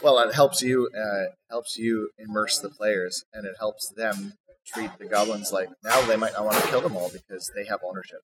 [0.03, 4.33] Well, it helps you uh, helps you immerse the players, and it helps them
[4.66, 7.66] treat the goblins like now they might not want to kill them all because they
[7.66, 8.20] have ownership.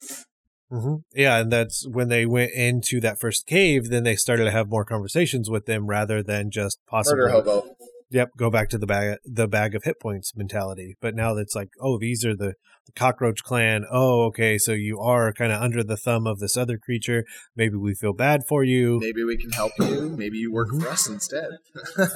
[0.70, 3.90] Hmm Yeah, and that's when they went into that first cave.
[3.90, 7.76] Then they started to have more conversations with them rather than just possibly, Murder hobo.
[8.10, 10.96] yep, go back to the bag, the bag of hit points mentality.
[11.00, 12.54] But now it's like, oh, these are the,
[12.86, 13.84] the cockroach clan.
[13.90, 17.24] Oh, okay, so you are kind of under the thumb of this other creature.
[17.56, 18.98] Maybe we feel bad for you.
[19.00, 20.14] Maybe we can help you.
[20.16, 20.82] Maybe you work Mhm.
[20.82, 21.50] for us instead.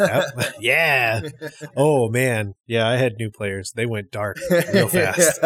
[0.00, 0.24] Yep.
[0.60, 1.20] yeah.
[1.76, 2.88] Oh man, yeah.
[2.88, 3.72] I had new players.
[3.74, 4.36] They went dark
[4.72, 5.38] real fast.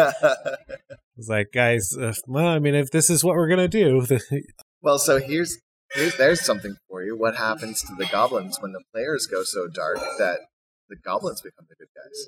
[1.19, 4.07] It's like, guys, uh, well, I mean, if this is what we're gonna do,
[4.81, 5.57] well, so here's
[5.91, 7.17] here's there's something for you.
[7.17, 10.39] What happens to the goblins when the players go so dark that
[10.87, 12.27] the goblins become the good guys?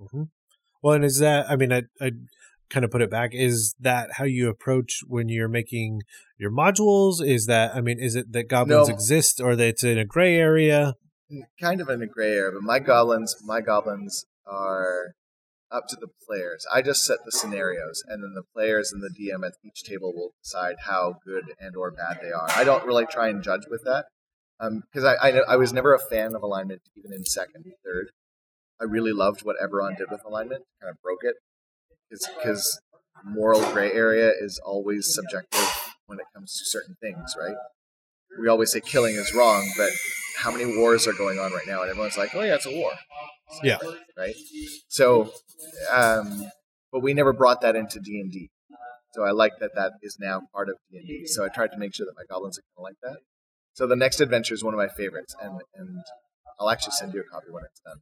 [0.00, 0.22] Mm-hmm.
[0.82, 1.50] Well, and is that?
[1.50, 2.12] I mean, I I
[2.70, 3.34] kind of put it back.
[3.34, 6.00] Is that how you approach when you're making
[6.38, 7.22] your modules?
[7.22, 7.76] Is that?
[7.76, 8.94] I mean, is it that goblins No.
[8.94, 10.94] exist or that it's in a gray area?
[11.60, 15.14] kind of in a gray area, but my goblins, my goblins are
[15.70, 16.66] up to the players.
[16.72, 20.12] I just set the scenarios, and then the players and the DM at each table
[20.14, 22.48] will decide how good and or bad they are.
[22.50, 24.06] I don't really try and judge with that,
[24.60, 28.10] um, because I, I I was never a fan of alignment, even in second, third.
[28.80, 31.36] I really loved what Eberron did with alignment, kind of broke it,
[32.10, 32.80] because
[33.24, 35.68] moral gray area is always subjective
[36.06, 37.56] when it comes to certain things, right?
[38.40, 39.90] We always say killing is wrong, but
[40.38, 41.82] how many wars are going on right now?
[41.82, 42.90] And everyone's like, oh, yeah, it's a war.
[43.62, 43.78] Yeah.
[44.16, 44.34] Right?
[44.88, 45.32] So,
[45.92, 46.50] um,
[46.92, 48.50] but we never brought that into D&D.
[49.12, 51.26] So I like that that is now part of D&D.
[51.26, 53.20] So I tried to make sure that my goblins are kind of like that.
[53.74, 55.98] So the next adventure is one of my favorites, and and
[56.58, 57.98] I'll actually send you a copy when it's done.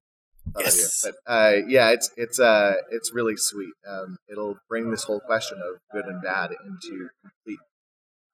[0.52, 0.80] Thought of you.
[0.80, 1.04] Yes.
[1.04, 3.72] But uh, yeah, it's it's uh it's really sweet.
[3.88, 7.60] Um, it'll bring this whole question of good and bad into complete,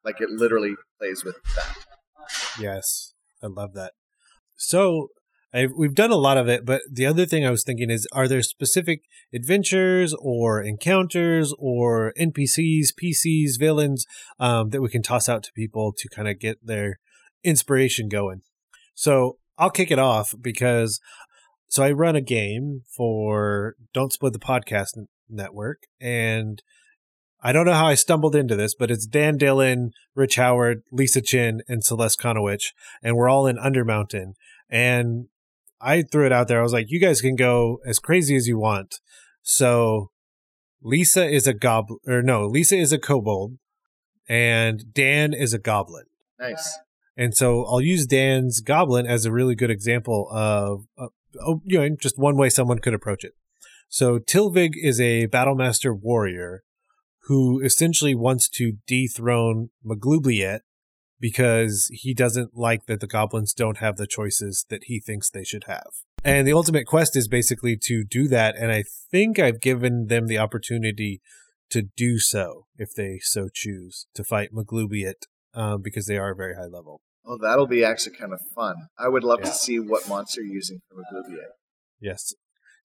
[0.04, 1.76] like it literally plays with that.
[2.60, 3.92] Yes, I love that.
[4.56, 5.08] So
[5.54, 8.06] i we've done a lot of it, but the other thing I was thinking is,
[8.12, 14.04] are there specific adventures or encounters or NPCs, PCs, villains
[14.38, 16.98] um, that we can toss out to people to kind of get their
[17.42, 18.42] inspiration going?
[18.94, 21.00] So I'll kick it off because
[21.68, 26.62] so I run a game for Don't Split the Podcast Network, and
[27.40, 31.20] I don't know how I stumbled into this, but it's Dan Dillon, Rich Howard, Lisa
[31.20, 34.32] Chin, and Celeste Conowitch, and we're all in Undermountain.
[34.68, 35.28] And
[35.80, 36.60] I threw it out there.
[36.60, 38.96] I was like, you guys can go as crazy as you want.
[39.42, 40.10] So
[40.82, 43.58] Lisa is a goblin, or no, Lisa is a kobold,
[44.28, 46.04] and Dan is a goblin.
[46.38, 46.78] Nice.
[47.16, 51.08] And so I'll use Dan's goblin as a really good example of, uh,
[51.40, 53.32] oh, you know, just one way someone could approach it.
[53.88, 56.62] So Tilvig is a Battlemaster warrior
[57.22, 60.60] who essentially wants to dethrone Maglubiyet
[61.20, 65.44] because he doesn't like that the goblins don't have the choices that he thinks they
[65.44, 65.88] should have.
[66.24, 68.56] And the ultimate quest is basically to do that.
[68.56, 71.20] And I think I've given them the opportunity
[71.70, 76.54] to do so if they so choose to fight Maglubiyet um, because they are very
[76.54, 77.00] high level.
[77.24, 78.74] Well, that'll be actually kind of fun.
[78.98, 79.50] I would love Yeah.
[79.50, 81.50] to see what monster you're using for Maglubiyet.
[82.00, 82.32] Yes.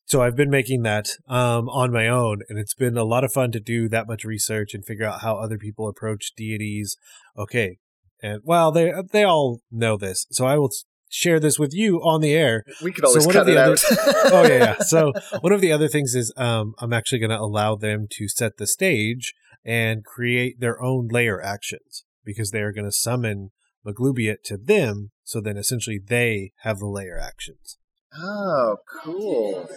[0.06, 3.32] So I've been making that um, on my own, and it's been a lot of
[3.32, 6.98] fun to do that much research and figure out how other people approach deities.
[7.38, 7.78] Okay,
[8.24, 10.72] and well, they they all know this, so I will
[11.10, 12.64] share this with you on the air.
[12.82, 13.80] We could always So cut it other- out.
[14.34, 14.78] oh yeah, yeah.
[14.80, 18.28] So one of the other things is um, I'm actually going to allow them to
[18.28, 19.34] set the stage
[19.64, 23.52] and create their own lair actions because they are going to summon
[23.86, 25.12] Maglubiyet to them.
[25.24, 27.78] So then essentially they have the lair actions.
[28.18, 29.70] Oh, cool.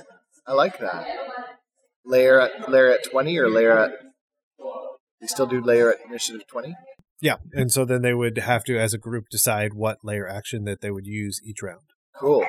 [0.46, 1.06] I like that.
[2.04, 3.92] Lair at lair at twenty or lair at
[5.20, 6.74] you still do layer at initiative twenty?
[7.20, 10.64] Yeah, and so then they would have to, as a group, decide what lair action
[10.64, 11.80] that they would use each round.
[12.20, 12.44] Cool.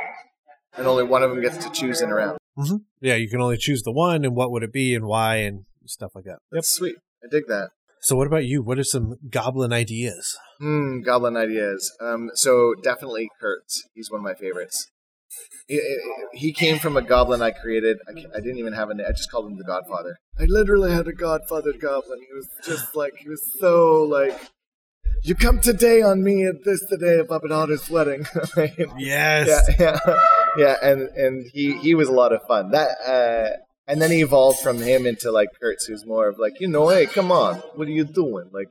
[0.77, 2.37] And only one of them gets to choose in a round.
[2.99, 5.65] Yeah, you can only choose the one, and what would it be, and why, and
[5.85, 6.39] stuff like that.
[6.51, 6.65] Yep.
[6.65, 6.95] Sweet.
[7.23, 7.69] I dig that.
[8.01, 8.61] So, what about you?
[8.61, 10.37] What are some goblin ideas?
[10.59, 11.91] Hmm, goblin ideas.
[12.01, 13.83] Um, so definitely Kurtz.
[13.95, 14.87] He's one of my favorites.
[15.67, 15.99] He-
[16.33, 17.97] He came from a goblin I created.
[18.07, 19.05] I, I didn't even have a name.
[19.07, 20.17] I just called him the Godfather.
[20.39, 22.19] I literally had a Godfather goblin.
[22.27, 24.39] He was just like he was so like.
[25.23, 28.25] You come today on me at this today day of my daughter's wedding.
[28.97, 29.69] Yes.
[29.79, 30.19] yeah, yeah,
[30.57, 32.71] yeah, and and he he was a lot of fun.
[32.71, 36.59] That uh, and then he evolved from him into like Kurtz, who's more of like,
[36.59, 38.49] you know, hey, come on, what are you doing?
[38.53, 38.67] Like,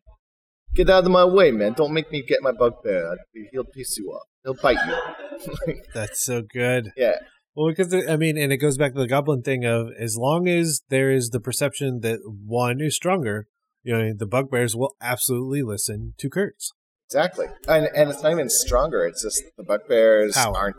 [0.75, 1.75] get out of my way, man!
[1.75, 3.17] Don't make me get my bugbear.
[3.53, 4.27] He'll piss you off.
[4.45, 5.75] He'll bite you.
[5.95, 6.91] That's so good.
[6.97, 7.17] yeah,
[7.55, 10.49] Well, because I mean, and it goes back to the goblin thing of as long
[10.49, 13.47] as there is the perception that one is stronger,
[13.87, 16.73] you know, the bugbears will absolutely listen to Kurtz.
[17.09, 17.47] exactly.
[17.69, 19.07] And and it's not even stronger.
[19.07, 20.57] It's just the bugbears Power.
[20.57, 20.77] aren't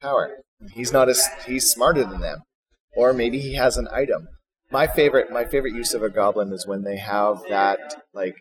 [0.00, 0.36] power.
[0.72, 2.38] He's not as he's smarter than them,
[2.96, 4.28] or maybe he has an item.
[4.70, 7.80] My favorite my favorite use of a goblin is when they have that
[8.14, 8.36] like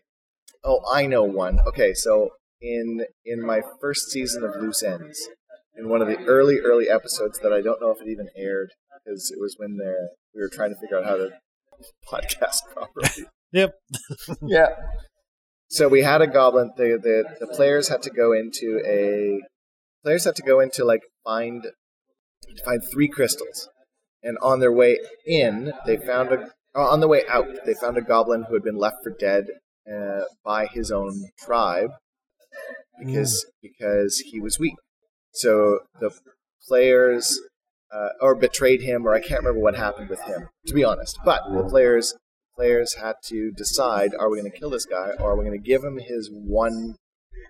[0.63, 1.59] oh I know one.
[1.67, 2.29] Okay, so
[2.61, 5.27] in in my first season of Loose Ends,
[5.75, 8.69] in one of the early early episodes that I don't know if it even aired
[9.03, 9.79] because it was when
[10.35, 11.31] we were trying to figure out how to
[12.07, 13.25] podcast properly.
[13.53, 13.75] Yep.
[14.41, 14.67] yeah.
[15.69, 16.71] So we had a goblin.
[16.75, 19.39] The, the the players had to go into a
[20.03, 21.65] players had to go into like find
[22.65, 23.69] find three crystals,
[24.21, 27.97] and on their way in, they found a uh, on the way out they found
[27.97, 29.45] a goblin who had been left for dead
[29.91, 31.91] uh, by his own tribe
[32.99, 34.75] because because he was weak.
[35.31, 36.11] So the
[36.67, 37.39] players
[37.93, 41.17] uh, or betrayed him, or I can't remember what happened with him, to be honest.
[41.23, 42.15] But the players
[42.55, 45.59] players had to decide: Are we going to kill this guy, or are we going
[45.59, 46.95] to give him his one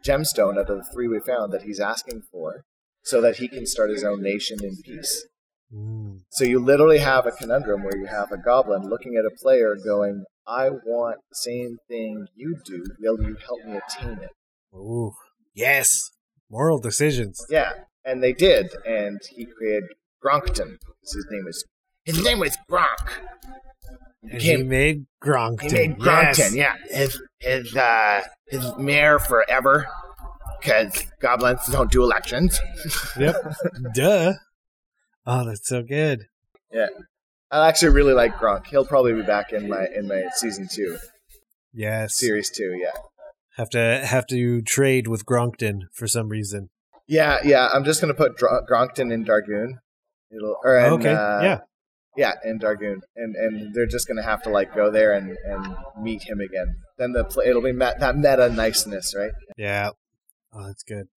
[0.05, 2.63] gemstone out of the three we found that he's asking for,
[3.03, 5.25] so that he can start his own nation in peace?
[5.73, 6.19] Mm.
[6.31, 9.75] So you literally have a conundrum where you have a goblin looking at a player,
[9.83, 12.83] going, "I want the same thing you do.
[12.99, 14.31] Will you help me attain it?"
[14.75, 15.13] Ooh.
[15.53, 16.11] Yes.
[16.49, 17.43] Moral decisions.
[17.49, 17.71] Yeah,
[18.05, 19.85] and they did, and he created
[20.23, 20.77] Gronkton.
[21.01, 21.65] His name is
[22.05, 23.09] His name was Gronk.
[24.29, 25.61] And he made Gronkton.
[25.71, 26.39] He made Yes.
[26.39, 26.75] Gronkton, yeah.
[26.89, 29.87] His his uh his mayor forever.
[30.63, 32.59] Cause goblins don't do elections.
[33.19, 33.35] Yep.
[33.93, 34.33] Duh.
[35.25, 36.23] Oh, that's so good.
[36.71, 36.87] yeah.
[37.51, 38.65] I actually really like Gronk.
[38.67, 40.97] He'll probably be back in my in my season two,
[41.73, 42.17] Yes.
[42.17, 42.73] series two.
[42.81, 42.91] Yeah,
[43.57, 46.69] Have to have to trade with Gronkton for some reason.
[47.07, 47.69] yeah, yeah.
[47.71, 49.73] I'm just gonna put Dr- Gronkton in Darguun.
[50.35, 51.13] It'll or in, okay.
[51.13, 51.59] uh, yeah.
[52.15, 55.75] Yeah, in Darguun, and and they're just gonna have to like go there and and
[56.01, 56.75] meet him again.
[56.97, 59.31] Then the pl- it'll be met, that meta niceness, right?
[59.57, 59.89] Yeah.
[60.53, 61.07] Oh, that's good.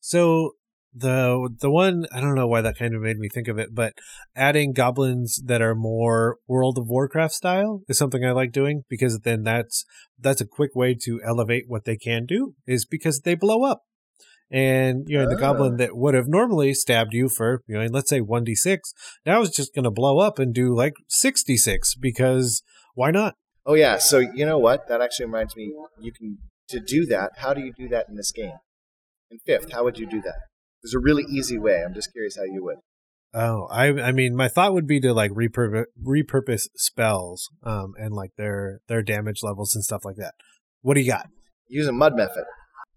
[0.00, 0.52] So
[0.96, 3.74] the the one I don't know why that kind of made me think of it,
[3.74, 3.92] but
[4.34, 9.20] adding goblins that are more World of Warcraft style is something I like doing because
[9.20, 9.84] then that's
[10.18, 13.82] that's a quick way to elevate what they can do is because they blow up.
[14.50, 18.08] And you know the goblin that would have normally stabbed you for you know let's
[18.08, 18.92] say one d six
[19.24, 22.62] now is just going to blow up and do like sixty six because
[22.94, 23.34] why not?
[23.64, 24.86] Oh yeah, so you know what?
[24.88, 25.72] That actually reminds me.
[26.00, 27.32] You can to do that.
[27.38, 28.54] How do you do that in this game?
[29.30, 30.36] In fifth, how would you do that?
[30.82, 31.82] There's a really easy way.
[31.84, 32.76] I'm just curious how you would.
[33.34, 38.14] Oh, I I mean, my thought would be to like repurpose repurpose spells, um, and
[38.14, 40.34] like their their damage levels and stuff like that.
[40.82, 41.26] What do you got?
[41.68, 42.44] Use a mud method.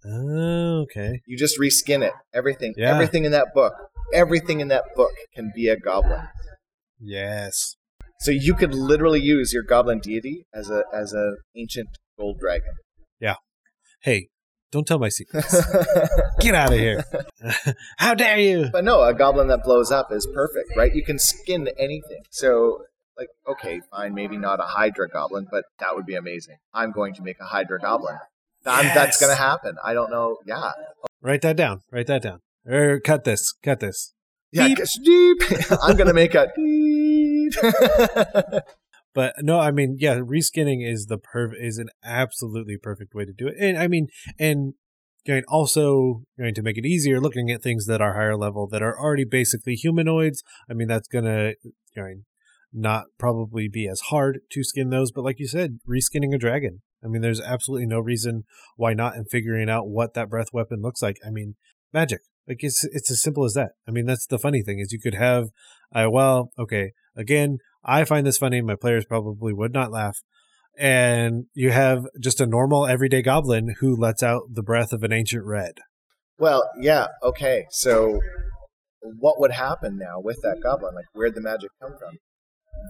[0.05, 1.21] Oh, okay.
[1.25, 2.13] You just reskin it.
[2.33, 2.93] Everything, Yeah.
[2.93, 3.73] everything in that book,
[4.13, 6.27] everything in that book can be a goblin.
[6.99, 7.75] Yes.
[8.19, 12.73] So you could literally use your goblin deity as a as an ancient gold dragon.
[13.19, 13.35] Yeah.
[14.01, 14.29] Hey,
[14.71, 15.55] don't tell my secrets.
[16.39, 17.03] Get out of here.
[17.97, 18.69] How dare you?
[18.71, 20.93] But no, a goblin that blows up is perfect, right?
[20.93, 22.23] You can skin anything.
[22.29, 22.83] So,
[23.17, 26.57] like, okay, fine, maybe not a Hydra goblin, but that would be amazing.
[26.73, 28.17] I'm going to make a Hydra goblin.
[28.65, 28.95] Yes.
[28.95, 29.75] That's going to happen.
[29.83, 30.37] I don't know.
[30.45, 30.71] Yeah.
[31.21, 31.81] Write that down.
[31.91, 32.41] Write that down.
[32.65, 33.53] Or cut this.
[33.63, 34.13] Cut this.
[34.51, 34.69] Yeah.
[34.69, 35.37] Guess- deep.
[35.81, 37.53] I'm going to make a deep.
[39.13, 43.33] But no, I mean, yeah, reskinning is the perv is an absolutely perfect way to
[43.33, 43.55] do it.
[43.59, 44.75] And I mean, and
[45.25, 48.81] going also going to make it easier looking at things that are higher level that
[48.81, 50.43] are already basically humanoids.
[50.69, 51.53] I mean, that's gonna
[51.95, 52.23] going
[52.71, 56.81] not probably be as hard to skin those, but like you said, reskinning a dragon.
[57.03, 58.43] I mean, there's absolutely no reason
[58.75, 61.17] why not in figuring out what that breath weapon looks like.
[61.25, 61.55] I mean,
[61.93, 62.19] magic.
[62.47, 63.71] Like it's it's as simple as that.
[63.88, 65.49] I mean, that's the funny thing is you could have,
[65.93, 68.62] I well, okay, again, I find this funny.
[68.62, 70.17] My players probably would not laugh.
[70.77, 75.12] And you have just a normal everyday goblin who lets out the breath of an
[75.12, 75.73] ancient red.
[76.38, 77.07] well, yeah.
[77.21, 77.65] Okay.
[77.69, 78.19] So,
[79.01, 80.95] what would happen now with that goblin?
[80.95, 82.17] Like, where'd the magic come from?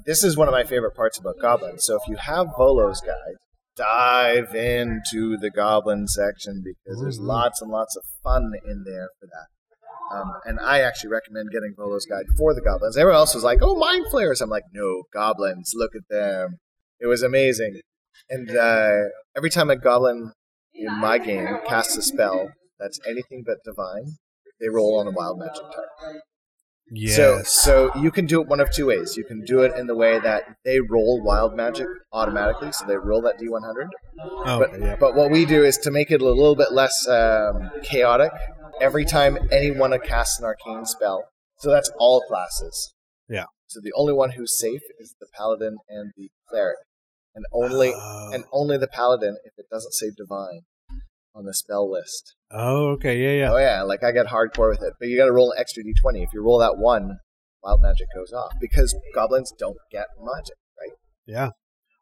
[0.06, 1.84] This is one of my favorite parts about goblins.
[1.84, 3.38] So, if you have Volo's guide,
[3.80, 9.28] dive into the goblin section because there's lots and lots of fun in there for
[9.28, 10.15] that.
[10.15, 12.98] Um, and I actually recommend getting Volo's Guide for the goblins.
[12.98, 15.72] Everyone else was like, "Oh, mind flayers." I'm like, "No, goblins.
[15.76, 16.58] Look at them."
[17.00, 17.82] It was amazing.
[18.30, 20.34] And uh, every time a goblin
[20.74, 24.15] in my game casts a spell that's anything but divine,
[24.60, 26.22] they roll on a wild magic type.
[26.91, 27.15] Yes.
[27.52, 29.15] So, so you can do it one of two ways.
[29.17, 32.97] You can do it in the way that they roll wild magic automatically, so they
[32.97, 33.88] roll that D100.
[34.21, 34.95] oh, But, yeah.
[34.99, 38.32] but what we do is to make it a little bit less um, chaotic.
[38.82, 41.25] Every time anyone casts an arcane spell,
[41.60, 42.93] so that's all classes.
[43.28, 43.45] Yeah.
[43.67, 46.78] So the only one who's safe is the paladin and the cleric,
[47.36, 48.32] and only Oh.
[48.34, 50.62] and only the paladin if it doesn't say divine
[51.36, 52.36] on the spell list.
[52.52, 53.52] oh, okay, yeah, yeah.
[53.52, 54.94] Oh yeah, like I get hardcore with it.
[55.00, 56.24] But you got to roll an extra d20.
[56.24, 57.20] If you roll that one,
[57.63, 60.98] wild magic goes off because goblins don't get magic, right?
[61.26, 61.50] Yeah.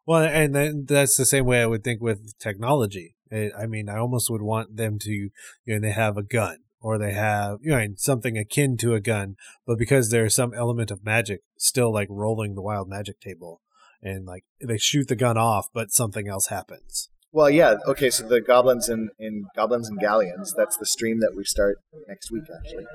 [0.05, 3.15] Well, and then that's the same way I would think with technology.
[3.29, 5.31] It, I mean, I almost would want them to, you
[5.65, 9.35] know, they have a gun or they have, you know, something akin to a gun,
[9.65, 13.61] but because there's some element of magic still like rolling the wild magic table
[14.01, 17.09] and like they shoot the gun off, but something else happens.
[17.31, 17.75] Well, yeah.
[17.87, 20.53] Okay, so the goblins in, in goblins and galleons.
[20.57, 22.43] That's the stream that we start next week.
[22.55, 22.85] Actually,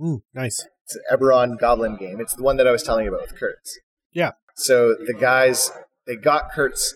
[0.00, 0.66] Mm, nice.
[0.84, 2.20] it's an Eberron Goblin game.
[2.20, 3.78] It's the one that I was telling you about with Kurtz.
[4.12, 4.32] Yeah.
[4.56, 5.70] So the guys
[6.06, 6.94] they got Kurtz.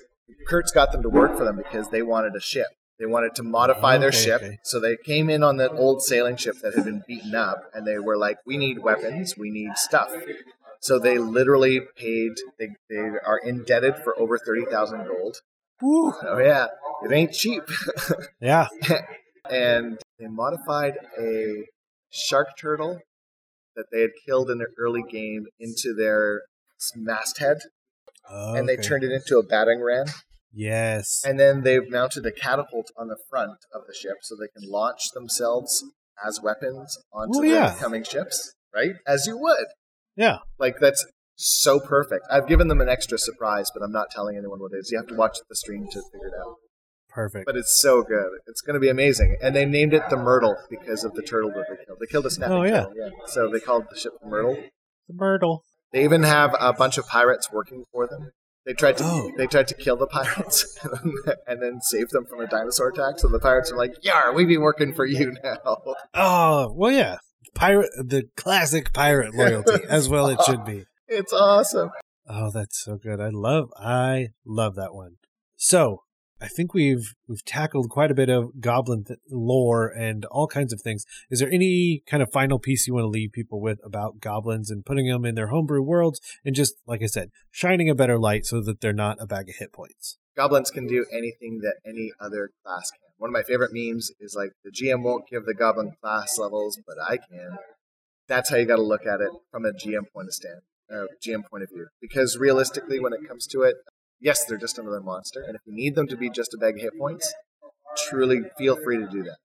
[0.49, 2.67] Kurtz got them to work for them because they wanted a ship.
[2.99, 4.43] They wanted to modify their Okay, ship.
[4.43, 4.59] okay.
[4.65, 7.87] So they came in on that old sailing ship that had been beaten up, and
[7.87, 9.37] they were like, "We need weapons.
[9.37, 10.11] We need stuff."
[10.81, 12.33] So they literally paid.
[12.59, 15.37] They they are indebted for over thirty thousand gold.
[15.83, 16.13] Woo.
[16.23, 16.67] Oh yeah,
[17.05, 17.63] it ain't cheap.
[18.41, 18.69] Yeah.
[19.51, 21.65] and they modified a
[22.11, 23.01] shark turtle
[23.75, 26.43] that they had killed in an early game into their
[26.95, 27.59] masthead,
[28.29, 28.83] and they Okay.
[28.83, 30.07] turned it into a batting ram.
[30.53, 31.23] Yes.
[31.25, 34.71] And then they've mounted a catapult on the front of the ship so they can
[34.71, 35.85] launch themselves
[36.27, 37.75] as weapons onto the yeah.
[37.75, 38.93] incoming ships, right?
[39.07, 39.67] As you would.
[40.17, 40.39] Yeah.
[40.59, 41.05] Like that's
[41.37, 42.25] so perfect.
[42.31, 44.91] I've given them an extra surprise, but I'm not telling anyone what it is.
[44.91, 46.55] You have to watch the stream to figure it out.
[47.11, 47.47] Perfect.
[47.47, 48.27] But it's so good.
[48.47, 49.37] It's going to be amazing.
[49.43, 51.99] And they named it the Myrtle because of the turtle that they killed.
[52.01, 52.81] They killed a snapping Oh, yeah.
[52.83, 52.93] turtle.
[52.97, 53.09] Yeah.
[53.27, 54.55] So they called the ship the Myrtle.
[55.09, 55.65] the Myrtle.
[55.93, 58.31] They even have a bunch of pirates working for them.
[58.67, 59.31] They tried to Oh.
[59.39, 60.77] they tried to kill the pirates
[61.47, 63.19] and then save them from a dinosaur attack.
[63.19, 65.59] So the pirates are like, "Yar, we be working for you now."
[66.13, 67.19] Oh, well, yeah.
[67.55, 70.85] Pirate, the classic pirate loyalty, as well it should be.
[71.09, 71.91] It's awesome.
[72.29, 73.21] Oh, that's so good.
[73.21, 75.17] I love, I love that one.
[75.57, 76.03] So,
[76.41, 80.73] I think we've we've tackled quite a bit of goblin th- lore and all kinds
[80.73, 81.07] of things.
[81.31, 84.71] Is there any kind of final piece you want to leave people with about goblins
[84.71, 88.19] and putting them in their homebrew worlds and just like I said, shining a better
[88.19, 90.19] light so that they're not a bag of hit points?
[90.37, 93.01] Goblins can do anything that any other class can.
[93.17, 96.79] One of my favorite memes is like the GM won't give the goblin class levels,
[96.87, 97.57] but I can.
[98.29, 100.61] That's how you got to look at it from a GM point of stand,
[100.93, 101.87] uh, GM point of view.
[102.01, 103.77] Because realistically, when it comes to it,
[104.21, 106.75] yes, they're just another monster, and if you need them to be just a bag
[106.77, 107.33] of hit points,
[108.09, 109.39] truly feel free to do that.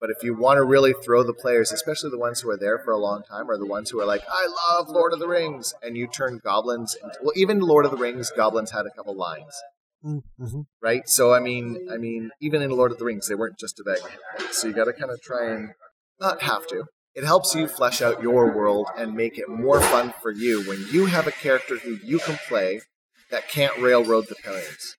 [0.00, 2.78] But if you want to really throw the players, especially the ones who are there
[2.78, 5.28] for a long time, or the ones who are like, "I love Lord of the
[5.28, 8.90] Rings," and you turn goblins into well, even Lord of the Rings, goblins had a
[8.90, 9.54] couple lines
[10.04, 10.60] Mm-hmm.
[10.82, 11.08] right?
[11.08, 13.84] So I mean, I mean, even in Lord of the Rings, they weren't just a
[13.84, 14.60] bag of hit points.
[14.60, 15.70] So you got to kind of try and
[16.20, 16.84] not have to.
[17.14, 20.84] It helps you flesh out your world and make it more fun for you when
[20.90, 22.80] you have a character who you can play
[23.30, 24.96] that can't railroad the players.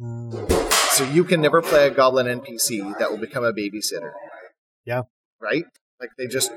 [0.00, 0.72] Mm.
[0.90, 4.12] So you can never play a goblin NPC that will become a babysitter.
[4.84, 5.02] Yeah.
[5.40, 5.64] Right?
[6.00, 6.50] Like they just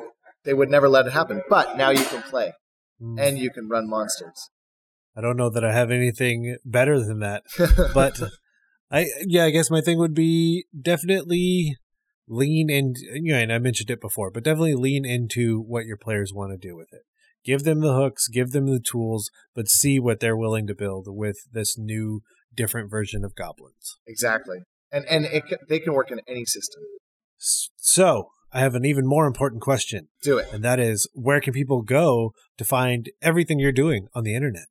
[0.44, 1.42] they would never let it happen.
[1.50, 2.54] But now you can play
[3.02, 3.22] Mm.
[3.22, 4.50] and you can run monsters.
[5.16, 7.44] I don't know that I have anything better than that.
[7.94, 8.20] but
[8.92, 11.78] I yeah, I guess my thing would be definitely
[12.28, 15.98] lean in you know, and I mentioned it before, but definitely lean into what your
[15.98, 17.02] players want to do with it.
[17.46, 21.06] Give them the hooks, give them the tools, but see what they're willing to build
[21.08, 22.22] with this new
[22.54, 23.98] different version of goblins.
[24.06, 24.58] exactly.
[24.92, 26.82] And and it, ca- they can work in any system.
[27.38, 30.48] So, I have an even more important question, Do it.
[30.52, 34.66] and that is where can people go to find everything you're doing on the internet?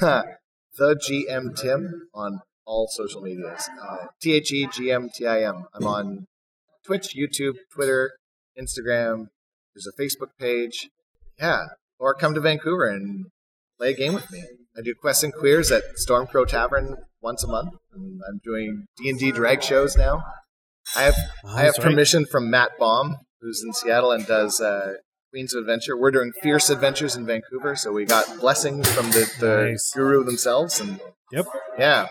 [0.00, 3.68] the GM Tim on all social medias.
[3.82, 5.64] Uh, T H E G M T I M.
[5.74, 6.26] I'm on
[6.90, 8.10] Twitch, YouTube, Twitter,
[8.60, 9.26] Instagram.
[9.74, 10.88] There's a Facebook page.
[11.38, 11.66] Yeah.
[12.00, 13.26] Or come to Vancouver and
[13.78, 14.42] play a game with me.
[14.76, 17.74] I do quests and queers at Stormcrow Tavern once a month.
[17.94, 20.24] And I'm doing D&D drag shows now.
[20.96, 21.14] I have
[21.44, 21.84] Oh, I have right.
[21.86, 24.94] permission from Matt Baum, who's in Seattle and does uh,
[25.30, 25.96] Queens of Adventure.
[25.96, 29.92] We're doing Fierce Adventures in Vancouver, so we got blessings from the, the Nice.
[29.94, 30.80] guru themselves.
[30.80, 30.98] And
[31.30, 31.46] Yep.
[31.78, 32.08] yeah,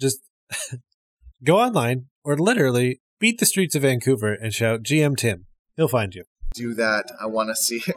[0.00, 0.18] just
[1.44, 5.46] go online or literally beat the streets of Vancouver and shout GM Tim.
[5.76, 6.24] He'll find you.
[6.54, 7.06] do that.
[7.20, 7.96] I want to see it.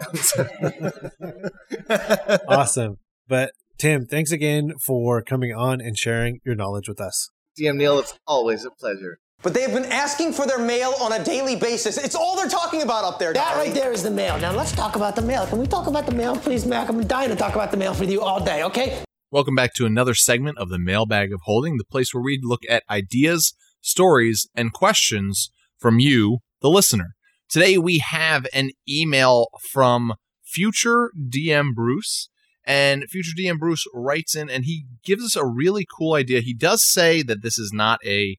[2.48, 2.98] awesome.
[3.28, 7.30] But Tim, thanks again for coming on and sharing your knowledge with us.
[7.60, 9.20] DM Neil, it's always a pleasure.
[9.42, 11.98] But they have been asking for their mail on a daily basis.
[11.98, 13.32] It's all they're talking about up there.
[13.34, 14.38] That right there is the mail.
[14.38, 15.48] Now let's talk about the mail.
[15.48, 16.90] Can we talk about the mail, please, Mac?
[16.90, 19.02] I'm dying to talk about the mail with you all day, okay?
[19.32, 22.64] Welcome back to another segment of the Mailbag of Holding, the place where we look
[22.68, 27.16] at ideas, stories, and questions from you, the listener.
[27.50, 30.14] Today we have an email from
[30.44, 32.30] future DM Bruce.
[32.66, 36.42] And future DM Bruce writes in and he gives us a really cool idea.
[36.42, 38.38] He does say that this is not a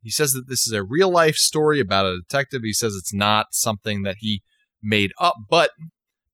[0.00, 2.62] he says that this is a real life story about a detective.
[2.62, 4.42] He says it's not something that he
[4.80, 5.70] made up, but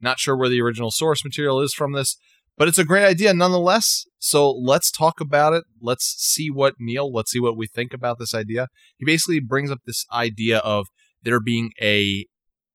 [0.02, 2.18] not sure where the original source material is from this.
[2.56, 4.04] But it's a great idea nonetheless.
[4.18, 5.64] So let's talk about it.
[5.80, 8.68] Let's see what Neil, let's see what we think about this idea.
[8.96, 10.86] He basically brings up this idea of
[11.22, 12.26] there being a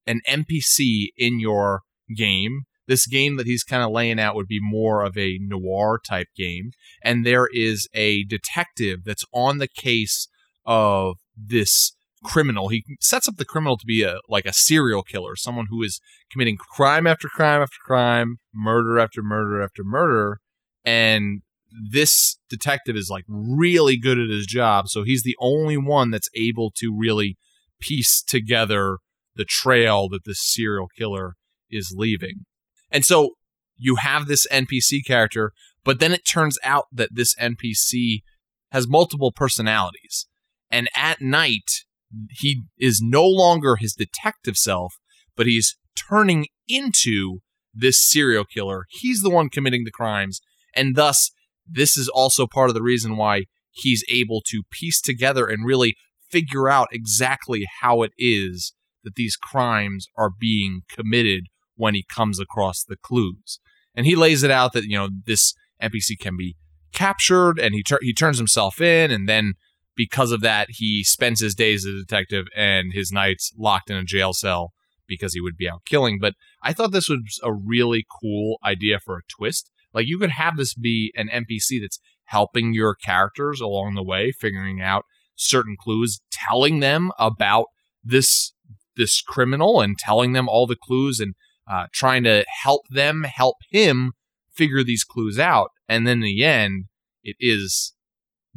[0.05, 1.81] an NPC in your
[2.15, 6.01] game this game that he's kind of laying out would be more of a noir
[6.05, 6.71] type game.
[7.03, 10.27] And there is a detective that's on the case
[10.65, 12.69] of this criminal.
[12.69, 15.99] He sets up the criminal to be a like a serial killer, someone who is
[16.31, 20.39] committing crime after crime after crime, murder after murder after murder,
[20.83, 21.41] and
[21.71, 26.29] this detective is like really good at his job, so he's the only one that's
[26.35, 27.37] able to really
[27.79, 28.97] piece together
[29.35, 31.35] the trail that this serial killer
[31.69, 32.45] is leaving.
[32.91, 33.35] And so
[33.77, 35.53] you have this NPC character,
[35.83, 38.23] but then it turns out that this NPC
[38.71, 40.27] has multiple personalities.
[40.69, 41.85] And at night,
[42.31, 44.95] he is no longer his detective self,
[45.35, 47.39] but he's turning into
[47.73, 48.85] this serial killer.
[48.89, 50.41] He's the one committing the crimes.
[50.75, 51.31] And thus,
[51.67, 55.95] this is also part of the reason why he's able to piece together and really
[56.29, 61.45] figure out exactly how it is that these crimes are being committed
[61.75, 63.59] when he comes across the clues.
[63.95, 66.55] And he lays it out that, you know, this NPC can be
[66.91, 69.53] captured and he, tur- he turns himself in and then
[69.99, 73.97] because of that he spends his days as a detective and his nights locked in
[73.97, 74.71] a jail cell
[75.09, 76.19] because he would be out killing.
[76.21, 79.69] But I thought this was a really cool idea for a twist.
[79.93, 84.31] Like you could have this be an NPC that's helping your characters along the way,
[84.31, 85.03] figuring out
[85.35, 87.65] certain clues, telling them about
[88.01, 88.53] this
[88.95, 91.35] this criminal and telling them all the clues and
[91.69, 94.13] uh, trying to help them help him
[94.49, 95.71] figure these clues out.
[95.89, 96.85] And then in the end,
[97.21, 97.93] it is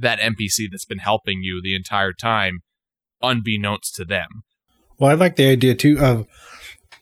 [0.03, 2.61] that NPC that's been helping you the entire time,
[3.23, 4.43] unbeknownst to them.
[4.99, 6.27] Well, I like the idea too of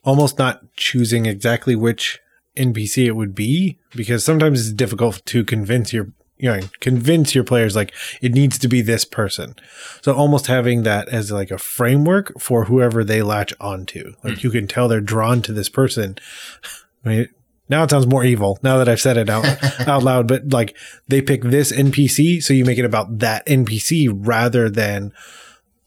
[0.04, 2.20] almost not choosing exactly which
[2.56, 7.44] NPC it would be because sometimes it's difficult to convince your you know convince your
[7.44, 7.92] players like
[8.22, 9.54] it needs to be this person
[10.00, 14.42] so almost having that as like a framework for whoever they latch onto like mm.
[14.44, 16.16] you can tell they're drawn to this person
[17.04, 17.28] I mean,
[17.70, 19.46] now it sounds more evil now that I've said it out,
[19.88, 20.76] out loud, but like
[21.08, 22.42] they pick this NPC.
[22.42, 25.12] So you make it about that NPC rather than,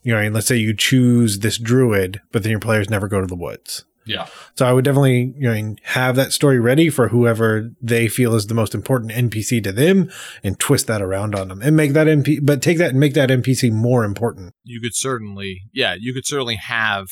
[0.02, 3.28] you know, let's say you choose this druid, but then your players never go to
[3.28, 3.86] the woods.
[4.06, 4.28] Yeah.
[4.56, 8.48] So I would definitely, you know, have that story ready for whoever they feel is
[8.48, 10.12] the most important NPC to them
[10.44, 13.14] and twist that around on them and make that NPC, but take that and make
[13.14, 14.54] that NPC more important.
[14.64, 17.08] You could certainly, yeah, you could certainly have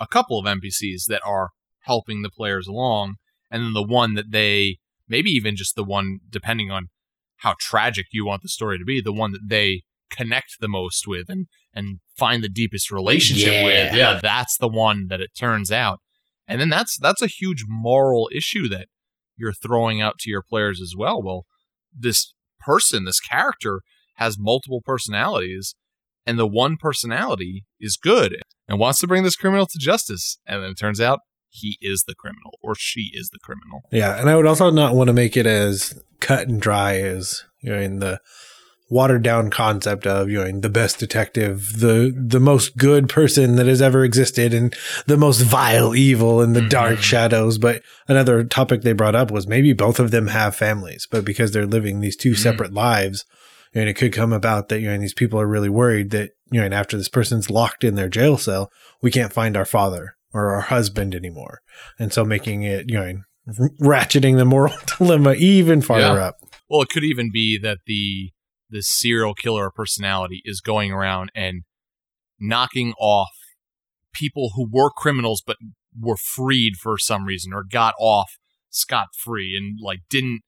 [0.00, 1.50] a couple of NPCs that are
[1.80, 3.16] helping the players along
[3.52, 4.78] and then the one that they,
[5.08, 6.88] maybe even just the one, depending on
[7.38, 11.06] how tragic you want the story to be, the one that they connect the most
[11.06, 13.64] with and, and find the deepest relationship yeah.
[13.64, 13.94] with.
[13.94, 16.00] Yeah, that's the one that it turns out
[16.52, 18.88] and then that's that's a huge moral issue that
[19.36, 21.22] you're throwing out to your players as well.
[21.22, 21.46] Well,
[21.96, 23.80] this person, this character
[24.16, 25.74] has multiple personalities
[26.26, 28.36] and the one personality is good
[28.68, 31.20] and wants to bring this criminal to justice and then it turns out
[31.52, 33.82] he is the criminal or she is the criminal.
[33.92, 37.44] Yeah, and I would also not want to make it as cut and dry as
[37.60, 38.20] you know in the
[38.88, 43.66] watered down concept of you know the best detective, the the most good person that
[43.66, 44.74] has ever existed, and
[45.06, 46.68] the most vile evil in the mm-hmm.
[46.70, 47.58] dark shadows.
[47.58, 51.52] But another topic they brought up was maybe both of them have families, but because
[51.52, 52.42] they're living these 2 mm-hmm.
[52.42, 53.26] separate lives,
[53.74, 56.60] and it could come about that you know these people are really worried that you
[56.60, 58.70] know and after this person's locked in their jail cell,
[59.02, 61.60] we can't find our father or our husband anymore,
[61.98, 63.22] and so making it you know
[63.80, 66.26] ratcheting the moral dilemma even farther yeah.
[66.26, 66.36] up.
[66.68, 68.32] Well, it could even be that the
[68.70, 71.62] this serial killer personality is going around and
[72.40, 73.30] knocking off
[74.12, 75.56] people who were criminals but
[75.98, 78.38] were freed for some reason or got off
[78.70, 80.40] scot free and like didn't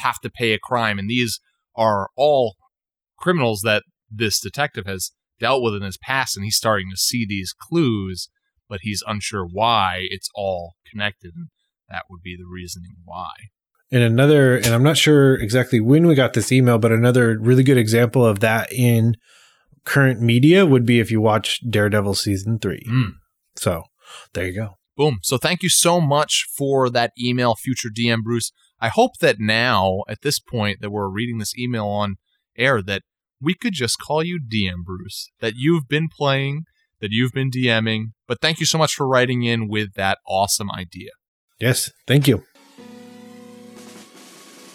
[0.00, 0.98] have to pay a crime.
[0.98, 1.40] And these
[1.76, 2.56] are all
[3.18, 7.24] criminals that this detective has dealt with in his past, and he's starting to see
[7.26, 8.28] these clues.
[8.68, 11.32] But he's unsure why it's all connected.
[11.34, 11.48] And
[11.88, 13.32] that would be the reasoning why.
[13.90, 17.62] And another, and I'm not sure exactly when we got this email, but another really
[17.62, 19.16] good example of that in
[19.84, 22.84] current media would be if you watch Daredevil season three.
[22.86, 23.12] Mm.
[23.56, 23.84] So
[24.34, 24.74] there you go.
[24.96, 25.20] Boom.
[25.22, 28.52] So thank you so much for that email, future DM Bruce.
[28.80, 32.16] I hope that now, at this point that we're reading this email on
[32.56, 33.02] air, that
[33.40, 36.64] we could just call you DM Bruce, that you've been playing,
[37.00, 38.12] that you've been DMing.
[38.26, 41.10] But thank you so much for writing in with that awesome idea.
[41.60, 42.44] Yes, thank you.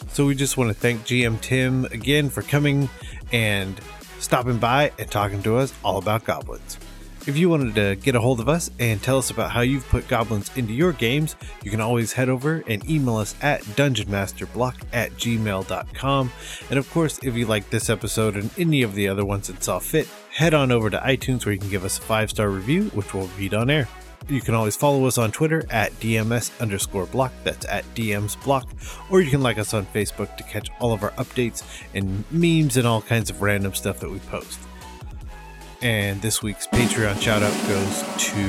[0.10, 2.90] So we just want to thank GM Tim again for coming
[3.32, 3.80] and
[4.20, 6.78] stopping by and talking to us all about goblins.
[7.26, 9.88] If you wanted to get a hold of us and tell us about how you've
[9.88, 14.76] put goblins into your games, you can always head over and email us at dungeonmasterblock
[14.92, 16.32] at gmail.com.
[16.70, 19.64] And of course, if you like this episode and any of the other ones that
[19.64, 22.50] saw fit, head on over to iTunes where you can give us a five star
[22.50, 23.88] review, which we'll read on air.
[24.28, 27.34] You can always follow us on Twitter at DMS underscore block.
[27.44, 28.70] That's at DMs block.
[29.10, 31.64] Or you can like us on Facebook to catch all of our updates
[31.94, 34.60] and memes and all kinds of random stuff that we post.
[35.82, 38.44] And this week's Patreon shout out goes to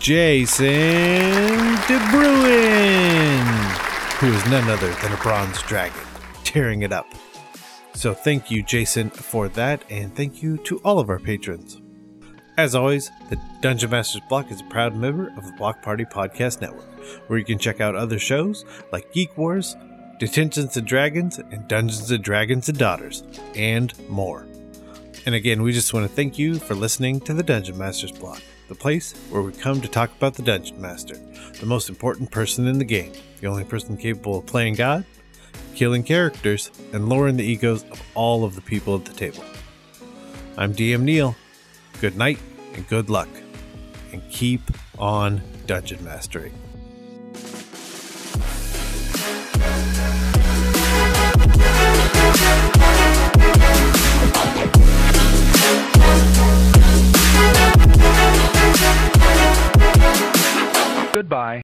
[0.00, 0.66] Jason
[1.84, 3.44] DeBruin,
[4.20, 6.00] who is none other than a bronze dragon,
[6.44, 7.06] tearing it up.
[7.96, 11.80] So thank you, Jason, for that, and thank you to all of our patrons.
[12.58, 16.60] As always, the Dungeon Masters Block is a proud member of the Block Party Podcast
[16.60, 16.84] Network,
[17.26, 19.76] where you can check out other shows like Geek Wars,
[20.18, 23.22] Detentions and Dragons, and Dungeons and Dragons and Daughters,
[23.54, 24.46] and more.
[25.24, 28.42] And again, we just want to thank you for listening to the Dungeon Masters Block,
[28.68, 31.16] the place where we come to talk about the Dungeon Master,
[31.60, 35.06] the most important person in the game, the only person capable of playing God,
[35.74, 39.44] killing characters, and lowering the egos of all of the people at the table.
[40.56, 41.36] I'm DM Neil.
[42.00, 42.38] Good night
[42.74, 43.28] and good luck,
[44.12, 44.62] and keep
[44.98, 46.52] on dungeon mastering.
[61.12, 61.54] Goodbye.